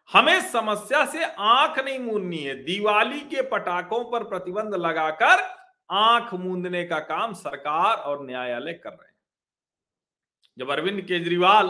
हमें 0.08 0.40
समस्या 0.42 1.04
से 1.06 1.24
आँख 1.24 1.78
नहीं 1.78 1.98
मूंदनी 1.98 2.38
है। 2.38 2.54
दिवाली 2.64 3.20
के 3.20 3.42
पटाखों 3.42 4.04
पर 4.04 4.24
प्रतिबंध 4.24 4.74
लगाकर 4.74 5.42
आँख 5.90 6.32
मूंदने 6.34 6.84
का 6.84 6.98
काम 7.00 7.32
सरकार 7.34 7.96
और 7.96 8.24
न्यायालय 8.26 8.72
कर 8.74 8.90
रहे 8.90 9.08
हैं। 9.08 9.16
जब 10.58 10.70
अरविंद 10.70 11.00
केजरीवाल 11.02 11.68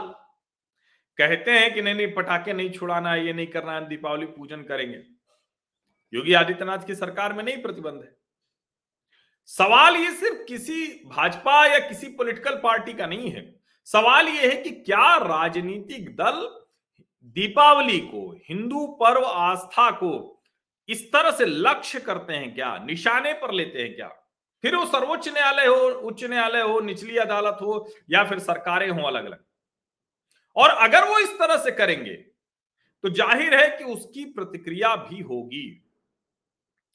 कहते 1.19 1.51
हैं 1.51 1.75
कि 1.75 1.83
नहीं 1.83 1.95
नहीं, 1.95 2.13
पटाखे 2.15 2.53
नहीं 2.53 2.71
छुड़ाना 2.71 3.13
है, 3.13 3.27
ये 3.27 3.33
नहीं 3.33 3.47
करना 3.47 3.73
है 3.73 3.89
दीपावली 3.89 4.27
पूजन 4.27 4.63
करेंगे। 4.63 5.03
योगी 6.13 6.33
आदित्यनाथ 6.33 6.79
की 6.79 6.95
सरकार 6.95 7.33
में 7.33 7.45
नहीं 7.45 7.63
प्रतिबंध 7.63 8.03
है। 8.03 8.17
सवाल 9.47 9.97
ये 9.97 10.11
सिर्फ़ 10.11 10.45
किसी 10.45 10.87
भाजपा 11.07 11.67
या 11.67 11.79
किसी 11.79 12.07
पॉलिटिकल 12.07 12.55
पार्टी 12.55 12.93
का 12.93 13.07
नहीं 13.07 13.31
है। 13.31 13.61
सवाल 13.85 14.29
ये 14.29 14.55
है 14.55 14.63
कि 14.63 14.71
क्या 14.71 15.17
राजनीतिक 15.17 16.17
दल 16.17 16.65
दीपावली 17.23 17.99
को, 17.99 18.41
हिंदू 18.49 18.87
पर्व 18.87 19.25
आस्था 19.25 19.91
को 19.91 20.43
इस 20.89 21.13
तरह 21.13 21.31
से 21.31 21.45
लक्ष्य 21.45 22.01
करते 22.01 22.33
हैं 22.33 22.55
क्या, 22.55 22.79
निशाने 22.79 23.33
पर 23.33 23.53
लेते 23.53 23.83
हैं 23.83 23.95
क्या? 23.95 24.09
फिर 24.63 24.77
वो 24.77 24.87
सर्वोच्च 24.87 25.29
न्यायालय 25.29 25.67
हो, 25.67 25.89
उच्च 25.89 26.25
न्यायालय 26.25 26.61
हो, 26.61 26.81
निचली 26.81 27.17
अदालत 27.17 27.59
हो, 27.61 27.93
या 28.11 28.25
फिर 28.25 28.39
सरकारें 28.39 28.91
हो 28.91 29.03
अलग 29.03 29.25
अलग 29.25 29.45
और 30.59 30.71
अगर 30.81 31.09
वो 31.09 31.19
इस 31.21 31.33
तरह 31.39 31.57
से 31.57 31.71
करेंगे 31.73 32.15
तो 33.05 33.09
ज़ाहिर 33.11 33.55
है 33.55 33.69
कि 33.71 33.85
उसकी 33.87 34.25
प्रतिक्रिया 34.27 34.95
भी 34.99 35.21
होगी। 35.23 35.67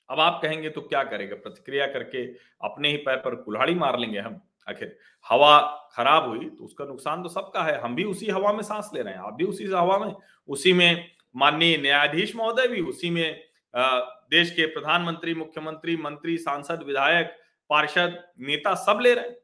अब 0.10 0.20
आप 0.20 0.40
कहेंगे 0.42 0.70
तो 0.70 0.82
क्या 0.84 1.04
करेगा? 1.04 1.36
प्रतिक्रिया 1.38 1.86
करके 1.88 2.26
अपने 2.62 2.90
ही 2.90 2.98
पैर 3.00 3.18
पर 3.18 3.36
कुल्हाड़ी 3.36 3.76
मार 3.76 4.00
लेंगे 4.00 4.20
हम। 4.20 4.42
आखिर, 4.68 4.98
हवा 5.26 5.60
खराब 5.94 6.28
हुई 6.30 6.50
तो 6.50 6.64
उसका 6.64 6.86
नुकसान 6.86 7.24
तो 7.24 7.30
सबका 7.30 7.64
है। 7.64 7.80
हम 7.82 7.96
भी 7.96 8.04
उसी 8.06 8.30
हवा 8.30 8.52
में 8.54 8.62
सांस 8.64 8.90
ले 8.94 9.02
रहे 9.02 9.14
हैं, 9.14 9.22
आप 9.22 9.34
भी 9.34 9.46
उसी 9.46 9.66
हवा 9.68 9.98
में। 10.00 10.14
उसी 10.50 10.74
में 10.74 11.10
माननीय 11.36 11.78
न्यायाधीश 11.78 12.36
महोदय 12.36 12.68
भी, 12.68 12.82
उसी 12.82 13.10
में 13.10 13.44
देश 13.74 14.52
के 14.52 14.66
प्रधानमंत्री, 14.66 15.34
मुख्यमंत्री, 15.36 15.96
मंत्री, 15.98 16.38
सांसद, 16.38 16.84
विधायक, 16.84 17.36
पार्षद, 17.70 18.24
नेता 18.40 18.74
सब 18.78 19.00
ले 19.02 19.14
रहे 19.14 19.26
हैं। 19.26 19.36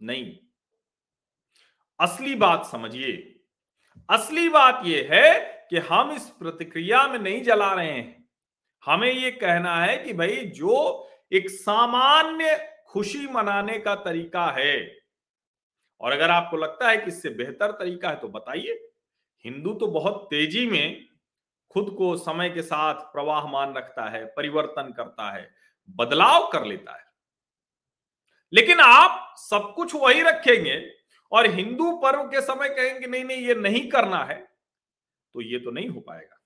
नहीं। 0.00 0.36
असली 2.02 2.34
बात 2.34 2.66
समझिए। 2.66 3.40
असली 4.10 4.48
बात 4.48 4.82
यह 4.84 5.08
है 5.12 5.40
कि 5.70 5.78
हम 5.78 6.12
इस 6.12 6.28
प्रतिक्रिया 6.28 7.06
में 7.06 7.18
नहीं 7.18 7.42
जला 7.42 7.74
रहे 7.74 7.92
हैं। 7.92 8.28
हमें 8.86 9.12
ये 9.12 9.30
कहना 9.30 9.84
है 9.84 9.98
कि 9.98 10.12
भाई, 10.12 10.36
जो 10.36 11.08
एक 11.32 11.50
सामान्य 11.50 12.76
खुशी 12.86 13.26
मनाने 13.26 13.78
का 13.78 13.94
तरीका 13.94 14.46
है, 14.46 14.98
और 16.00 16.12
अगर 16.12 16.30
आपको 16.30 16.56
लगता 16.56 16.88
है 16.88 16.96
कि 16.96 17.06
इससे 17.06 17.30
बेहतर 17.30 17.70
तरीका 17.70 18.10
है 18.10 18.16
तो 18.16 18.28
बताइए। 18.28 18.92
हिंदू 19.44 19.74
तो 19.74 19.86
बहुत 19.86 20.26
तेज़ी 20.30 20.66
में 20.66 21.06
खुद 21.70 21.94
को 21.98 22.16
समय 22.16 22.50
के 22.50 22.62
साथ 22.62 22.94
प्रवाहमान 22.94 23.74
रखता 23.74 24.08
है, 24.10 24.24
परिवर्तन 24.24 24.92
करता 24.96 25.30
है, 25.30 25.54
बदलाव 25.90 26.50
कर 26.52 26.64
लेता 26.64 26.92
है। 26.92 27.04
लेकिन 28.52 28.80
आप 28.80 29.34
सब 29.38 29.72
कुछ 29.76 29.94
वही 29.94 30.22
रखेंगे 30.22 31.01
और 31.32 31.46
हिंदू 31.48 31.90
पर्व 31.98 32.22
के 32.24 32.40
समय 32.40 32.68
कहेंगे, 32.68 33.06
नहीं 33.06 33.24
नहीं, 33.24 33.38
ये 33.38 33.54
नहीं 33.54 33.88
करना 33.90 34.24
है 34.24 34.38
तो 35.34 35.40
ये 35.42 35.58
तो 35.58 35.70
नहीं 35.70 35.88
हो 35.88 36.00
पाएगा। 36.00 36.38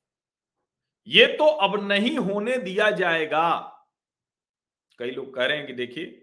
ये 1.06 1.26
तो 1.28 1.44
अब 1.44 1.76
नहीं 1.82 2.16
होने 2.18 2.56
दिया 2.58 2.90
जाएगा। 2.92 3.48
कई 4.98 5.10
लोग 5.10 5.34
कह 5.34 5.44
रहे 5.44 5.56
हैं 5.56 5.66
कि 5.66 5.72
देखिए, 5.72 6.22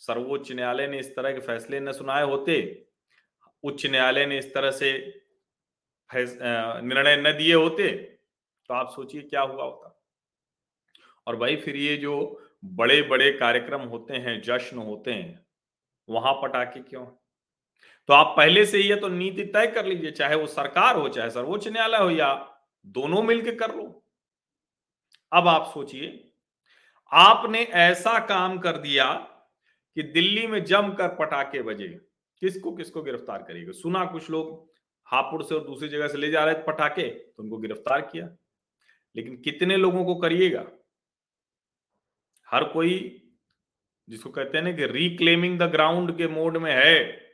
सर्वोच्च 0.00 0.50
न्यायालय 0.52 0.86
ने 0.86 0.98
इस 0.98 1.14
तरह 1.16 1.32
के 1.32 1.40
फैसले 1.40 1.80
न 1.80 1.92
सुनाए 1.92 2.24
होते, 2.24 2.86
उच्च 3.64 3.86
न्यायालय 3.86 4.26
ने 4.26 4.38
इस 4.38 4.52
तरह 4.54 4.70
से 4.72 4.92
निर्णय 6.10 7.16
न 7.18 7.32
दिए 7.38 7.54
होते 7.54 7.88
तो 8.70 8.74
आप 8.74 8.90
सोचिए 8.90 9.22
क्या 9.22 9.40
हुआ 9.42 9.64
होता। 9.64 9.96
और 11.26 11.36
भाई 11.36 11.56
फिर 11.56 11.76
ये 11.76 11.96
जो 11.96 12.16
बड़े 12.64 13.00
बड़े 13.02 13.30
कार्यक्रम 13.32 13.80
होते 13.82 14.14
हैं, 14.14 14.40
जश्न 14.42 14.78
होते 14.78 15.12
हैं, 15.12 15.46
वहाँ 16.08 16.32
पटाखे 16.42 16.80
क्यों 16.80 17.06
तो 18.10 18.14
आप 18.14 18.34
पहले 18.36 18.66
से 18.66 18.78
ही 18.78 18.94
तो 18.94 19.08
नीति 19.08 19.44
तय 19.44 19.66
कर 19.66 19.86
लीजिए, 19.86 20.10
चाहे 20.10 20.34
वो 20.34 20.46
सरकार 20.46 20.96
हो, 20.96 21.08
चाहे 21.08 21.30
सर्वोच्च 21.30 21.68
न्यायालय 21.68 21.98
हो, 21.98 22.10
या 22.10 22.58
दोनों 22.86 23.22
मिलकर 23.22 23.54
कर 23.54 23.74
लो। 23.76 24.04
अब 25.32 25.48
आप 25.48 25.70
सोचिए, 25.74 26.32
आपने 27.12 27.62
ऐसा 27.62 28.18
काम 28.18 28.58
कर 28.58 28.76
दिया 28.76 29.12
कि 29.96 30.02
दिल्ली 30.02 30.46
में 30.46 30.64
जमकर 30.64 31.08
पटाखे 31.08 31.62
बजे। 31.62 31.88
किसको 32.42 32.72
किसको 32.72 33.02
गिरफ़्तार 33.02 33.42
करेगा? 33.42 33.72
सुना 33.72 34.04
कुछ 34.04 34.30
लोग, 34.30 34.70
हापुड़ 35.04 35.42
से 35.42 35.54
और 35.54 35.64
दूसरी 35.64 35.88
जगह 35.88 36.08
से 36.08 36.18
ले 36.18 36.30
जा 36.30 36.44
रहे 36.44 36.54
थे 36.54 36.62
पटाखे 36.62 37.08
तो 37.08 37.42
उनको 37.42 37.58
गिरफ़्तार 37.58 38.00
किया। 38.00 38.28
लेकिन 39.16 39.36
कितने 39.36 39.76
लोगों 39.76 40.04
को 40.04 40.14
करिएगा? 40.14 40.66
हर 42.48 42.64
कोई 42.64 43.22
जिसको 44.08 44.30
कहते 44.30 44.58
हैं 44.58 44.64
ना 44.64 44.72
कि 44.72 44.86
रिक्लेमिंग 44.86 45.58
द 45.58 45.62
ग्राउंड 45.62 46.16
के 46.18 46.28
मोड 46.28 46.56
में 46.56 46.72
है 46.72 47.29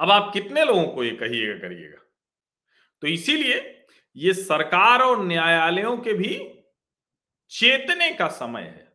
अब 0.00 0.10
आप 0.10 0.30
कितने 0.32 0.64
लोगों 0.64 0.84
को 0.84 1.04
ये 1.04 1.10
कहिएगा, 1.10 1.68
करिएगा? 1.68 1.98
तो 3.00 3.06
इसीलिए 3.06 3.84
ये 4.16 4.32
सरकार 4.32 5.00
और 5.00 5.24
न्यायालयों 5.24 5.98
के 5.98 6.12
भी 6.12 6.62
चेतने 7.50 8.10
का 8.10 8.28
समय 8.28 8.62
है 8.62 8.92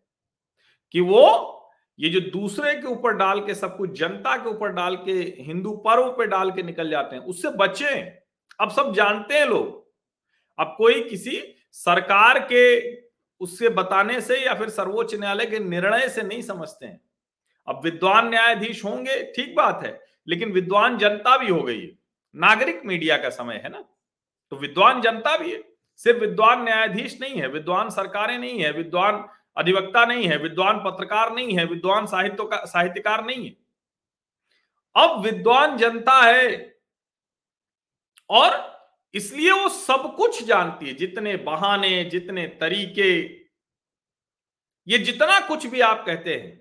कि 0.91 0.99
वो 0.99 1.57
ये 1.99 2.09
जो 2.09 2.19
दूसरे 2.19 2.73
के 2.75 2.87
ऊपर 2.87 3.13
डाल 3.13 3.39
के 3.39 3.55
सब 3.55 3.77
कुछ, 3.77 3.91
जनता 3.91 4.35
के 4.37 4.49
ऊपर 4.49 4.69
डाल 4.69 4.95
के, 4.95 5.11
हिंदू 5.43 5.71
पर्व 5.71 6.09
पे 6.09 6.27
डाल 6.27 6.51
के 6.51 6.63
निकल 6.63 6.89
जाते 6.89 7.15
हैं, 7.15 7.23
उससे 7.23 7.49
बचे। 7.49 7.99
अब 8.59 8.71
सब 8.71 8.93
जानते 8.93 9.33
हैं 9.33 9.45
लोग। 9.45 9.91
अब 10.59 10.75
कोई 10.77 11.03
किसी 11.03 11.55
सरकार 11.71 12.39
के 12.39 12.95
उससे 13.41 13.69
बताने 13.69 14.21
से 14.21 14.37
या 14.37 14.53
फिर 14.53 14.69
सर्वोच्च 14.69 15.15
न्यायालय 15.15 15.45
के 15.45 15.59
निर्णय 15.59 16.09
से 16.09 16.21
नहीं 16.21 16.41
समझते 16.41 16.85
हैं। 16.85 17.01
अब 17.67 17.81
विद्वान 17.83 18.29
न्यायाधीश 18.29 18.83
होंगे, 18.85 19.23
ठीक 19.35 19.55
बात 19.55 19.83
है 19.83 20.10
लेकिन 20.27 20.51
विद्वान 20.51 20.97
जनता 20.97 21.37
भी 21.37 21.47
हो 21.47 21.61
गई 21.63 21.81
है। 21.81 21.97
नागरिक 22.35 22.81
मीडिया 22.85 23.17
का 23.17 23.29
समय 23.29 23.55
है 23.55 23.69
ना? 23.69 23.83
तो 24.51 24.55
विद्वान 24.55 25.01
जनता 25.01 25.37
भी 25.37 25.51
है। 25.51 25.63
सिर्फ़ 25.97 26.19
विद्वान 26.19 26.63
न्यायाधीश 26.63 27.21
नहीं 27.21 27.41
है, 27.41 27.47
विद्वान 27.47 27.89
सरकारें 27.89 28.37
नहीं 28.37 28.59
है, 28.59 28.71
विद्वान 28.71 29.29
अधिवक्ता 29.57 30.05
नहीं 30.05 30.27
है, 30.27 30.37
विद्वान 30.37 30.77
पत्रकार 30.77 31.33
नहीं 31.33 31.57
है, 31.57 31.65
विद्वान 31.65 32.05
साहित्य 32.05 32.49
साहित्यकार 32.53 33.25
नहीं 33.25 33.45
है। 33.45 33.55
अब 34.95 35.19
विद्वान 35.21 35.77
जनता 35.77 36.21
है 36.21 36.79
और 38.29 38.71
इसलिए 39.13 39.51
वो 39.51 39.69
सब 39.69 40.15
कुछ 40.17 40.43
जानती 40.43 40.87
है, 40.87 40.93
जितने 40.93 41.35
बहाने, 41.37 42.03
जितने 42.03 42.47
तरीके, 42.47 43.41
ये 44.87 44.97
जितना 44.97 45.39
कुछ 45.39 45.65
भी 45.65 45.81
आप 45.81 46.03
कहते 46.05 46.35
हैं 46.35 46.60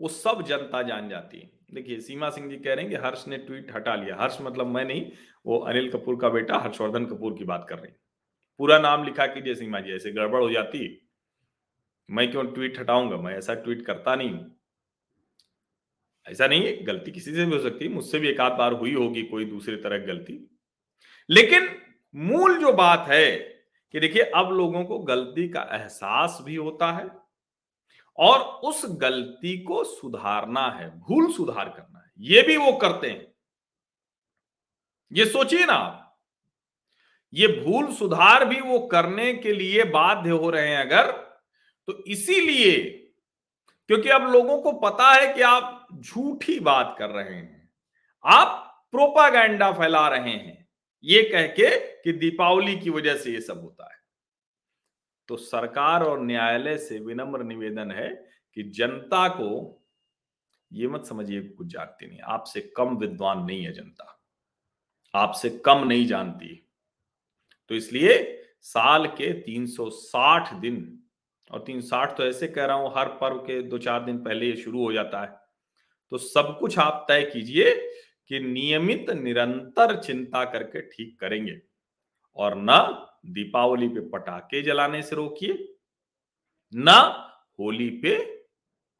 वो 0.00 0.08
सब 0.08 0.42
जनता 0.42 0.82
जान 0.82 1.08
जाती 1.08 1.38
है। 1.38 1.50
देखिए, 1.74 2.00
सीमा 2.00 2.30
सिंह 2.30 2.48
जी 2.50 2.56
कह 2.56 2.74
रहे 2.74 2.84
हैं 2.84 2.90
कि 2.90 2.96
हर्ष 2.96 3.26
ने 3.28 3.38
ट्वीट 3.38 3.74
हटा 3.74 3.94
लिया। 3.94 4.16
हर्ष 4.20 4.38
मतलब 4.42 4.66
मैं 4.66 4.84
नहीं, 4.84 5.10
वो 5.46 5.58
अनिल 5.58 5.90
कपूर 5.90 6.20
का 6.20 6.28
बेटा 6.28 6.58
हर्षवर्धन 6.58 7.06
कपूर 7.06 7.34
की 7.38 7.44
बात 7.44 7.66
कर 7.68 7.78
रही 7.78 7.92
पूरा 8.60 8.78
नाम 8.78 9.04
लिखा 9.04 9.26
कीजिए 9.26 9.54
सीमा 9.54 9.80
जी, 9.80 9.92
ऐसे 9.92 10.10
गड़बड़ 10.12 10.40
हो 10.40 10.50
जाती 10.50 10.98
मैं 12.10 12.30
क्यों 12.30 12.44
ट्वीट 12.44 12.78
हटाऊँगा? 12.78 13.16
मैं 13.16 13.34
ऐसा 13.34 13.54
ट्वीट 13.54 13.86
करता 13.86 14.14
नहीं 14.14 14.30
हूँ। 14.30 14.58
ऐसा 16.26 16.46
नहीं 16.46 16.66
है 16.66 16.82
गलती 16.82 17.10
किसी 17.10 17.34
से 17.34 17.44
भी 17.44 17.52
हो 17.52 17.58
सकती 17.58 17.84
है, 17.84 17.92
मुझसे 17.92 18.18
भी 18.18 18.28
एक 18.28 18.40
आध 18.40 18.52
बार 18.52 18.72
हुई 18.72 18.94
होगी 18.94 19.22
कोई 19.22 19.44
दूसरी 19.44 19.76
तरह 19.76 19.98
गलती। 19.98 20.38
लेकिन 21.30 21.68
मूल 22.14 22.58
जो 22.58 22.72
बात 22.72 23.08
है 23.08 23.30
कि 23.94 24.00
देखिए, 24.00 24.22
अब 24.22 24.52
लोगों 24.52 24.84
को 24.84 24.98
गलती 24.98 25.48
का 25.48 25.62
एहसास 25.72 26.38
भी 26.42 26.56
होता 26.56 26.92
है 26.92 27.21
और 28.18 28.40
उस 28.64 28.82
गलती 29.00 29.56
को 29.58 29.82
सुधारना 29.84 30.66
है, 30.70 30.88
भूल 30.90 31.32
सुधार 31.32 31.68
करना 31.68 31.98
है। 31.98 32.10
ये 32.20 32.42
भी 32.42 32.56
वो 32.56 32.72
करते 32.72 33.10
हैं। 33.10 33.26
ये 35.12 35.24
सोचिए 35.26 35.64
ना 35.66 35.72
आप, 35.72 35.98
ये 37.32 37.46
भूल 37.64 37.92
सुधार 37.94 38.44
भी 38.44 38.60
वो 38.60 38.78
करने 38.86 39.32
के 39.34 39.52
लिए 39.52 39.84
बाध्य 39.84 40.30
हो 40.30 40.50
रहे 40.50 40.68
हैं 40.68 40.78
अगर 40.78 41.10
तो 41.88 41.92
इसीलिए, 42.04 42.80
क्योंकि 43.88 44.08
अब 44.08 44.30
लोगों 44.32 44.60
को 44.62 44.72
पता 44.80 45.10
है 45.12 45.32
कि 45.34 45.42
आप 45.42 45.88
झूठी 45.94 46.58
बात 46.60 46.94
कर 46.98 47.10
रहे 47.10 47.34
हैं, 47.34 47.70
आप 48.24 48.84
प्रोपागैंडा 48.92 49.70
फैला 49.72 50.06
रहे 50.08 50.30
हैं, 50.30 50.68
ये 51.04 51.22
कह 51.22 51.46
के 51.48 51.70
कि 52.02 52.12
दीपावली 52.12 52.76
की 52.76 52.90
वजह 52.90 53.16
से 53.16 53.32
ये 53.32 53.40
सब 53.40 53.60
होता 53.60 53.84
है। 53.84 54.00
तो 55.28 55.36
सरकार 55.36 56.02
और 56.02 56.24
न्यायालय 56.24 56.76
से 56.78 56.98
विनम्र 56.98 57.44
निवेदन 57.44 57.90
है 57.90 58.08
कि 58.56 58.62
जनता 58.70 59.28
को 59.28 59.78
ये 60.70 60.88
मत 60.88 61.04
समझिए 61.04 61.40
कुछ 61.42 61.66
जानती 61.66 62.06
नहीं 62.06 62.20
आपसे 62.26 62.60
कम 62.76 62.96
विद्वान 62.96 63.44
नहीं 63.44 63.64
है 63.64 63.72
जनता। 63.72 64.08
आपसे 65.14 65.50
कम 65.64 65.84
नहीं 65.86 66.06
जानती। 66.06 66.54
तो 67.70 67.74
इसलिए 67.74 68.14
साल 68.62 69.06
के 69.08 69.32
360 69.42 70.52
दिन, 70.54 70.98
और 71.50 71.60
360 71.60 72.16
तो 72.16 72.26
ऐसे 72.26 72.48
कह 72.48 72.64
रहा 72.64 72.76
हूँ, 72.76 72.92
हर 72.96 73.08
पर्व 73.20 73.38
के 73.38 73.60
दो 73.62 73.78
चार 73.78 74.04
दिन 74.04 74.18
पहले 74.18 74.46
ये 74.46 74.56
शुरू 74.56 74.84
हो 74.84 74.92
जाता 74.92 75.20
है। 75.22 75.40
तो 76.12 76.18
सब 76.18 76.56
कुछ 76.60 76.78
आप 76.78 77.04
तय 77.08 77.22
कीजिए 77.24 77.74
कि 78.30 78.40
नियमित 78.40 79.10
निरंतर 79.12 79.96
चिंता 80.00 80.44
करके 80.44 80.80
ठीक 80.82 81.18
करेंगे, 81.20 81.60
और 82.38 82.54
न 82.58 83.06
दीपावली 83.26 83.88
पे 83.88 84.08
पटाखे 84.08 84.62
जलाने 84.62 85.02
से 85.02 85.16
रोकिए, 85.16 85.74
न 86.74 86.88
होली 87.58 87.90
पे 87.90 88.14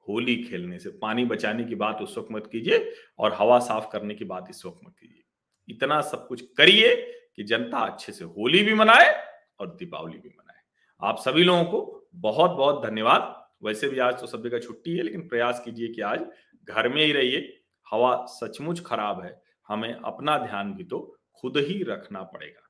होली 0.09 0.45
खेलने 0.45 0.79
से। 0.79 0.91
पानी 0.91 1.25
बचाने 1.25 1.65
की 1.65 1.75
बात 1.75 2.01
उस 2.03 2.19
वक्त 2.19 2.29
मत 2.33 2.49
कीजिए 2.53 2.93
और 3.19 3.33
हवा 3.33 3.59
साफ़ 3.59 3.89
करने 3.93 4.15
की 4.15 4.25
बात 4.25 4.47
इस 4.51 4.65
वक्त 4.67 4.81
मत 4.85 4.95
कीजिए। 5.01 5.23
इतना 5.69 6.01
सब 6.01 6.27
कुछ 6.29 6.41
करिए 6.57 6.97
कि 7.37 7.43
जनता 7.43 7.79
अच्छे 7.79 8.13
से 8.13 8.25
होली 8.25 8.63
भी 8.63 8.75
मनाए 8.75 9.27
और 9.61 9.77
दीपावली 9.77 10.19
भी 10.19 10.29
मनाए। 10.29 10.61
आप 11.03 11.19
सभी 11.19 11.45
लोगों 11.45 11.65
को 11.65 12.09
बहुत 12.15 12.51
बहुत 12.51 12.87
धन्यवाद। 12.87 13.49
वैसे 13.67 13.89
भी 13.89 13.99
आज 13.99 14.21
तो 14.21 14.27
सभी 14.27 14.51
का 14.51 14.59
छुट्टी 14.59 14.97
है, 14.97 15.03
लेकिन 15.03 15.29
प्रयास 15.29 15.63
कीजिए 15.65 15.89
कि 15.89 16.01
आज 16.01 16.27
घर 16.65 16.89
में 16.89 17.05
ही 17.05 17.13
रहिए। 17.13 17.63
हवा 17.91 18.25
सचमुच 18.29 18.81
खराब 18.81 19.23
है। 19.23 19.43
हमें 19.69 19.93
अपना 19.95 20.39
ध्यान 20.39 20.75
भी 20.75 20.85
तो 20.85 21.19
खुद 21.41 21.57
ही 21.57 21.83
रखना 21.83 22.23
पड़ेगा। 22.23 22.69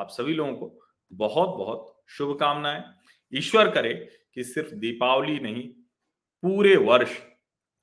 आप 0.00 0.08
सभी 0.08 0.34
लोगों 0.34 0.54
को 0.56 0.80
बहुत 1.12 1.48
बहुत 1.48 2.02
शुभकामनाएँ। 2.08 2.84
ईश्वर 3.34 3.70
करे 3.70 3.94
कि 4.34 4.44
सिर्फ़ 4.44 4.74
दीपावली 4.74 5.38
नहीं, 5.40 5.68
पूरे 6.42 6.76
वर्ष 6.76 7.10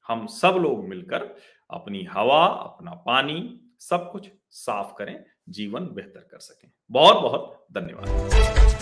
हम 0.07 0.27
सब 0.27 0.53
लोग 0.53 0.87
मिलकर 0.87 1.35
अपनी 1.71 2.03
हवा, 2.03 2.45
अपना 2.45 2.91
पानी, 2.91 3.61
सब 3.79 4.11
कुछ 4.11 4.29
साफ़ 4.51 4.95
करें, 4.97 5.25
जीवन 5.49 5.87
बेहतर 5.87 6.19
कर 6.19 6.39
सकें। 6.39 6.71
बहुत 6.91 7.15
बहुत 7.15 7.65
धन्यवाद। 7.71 8.76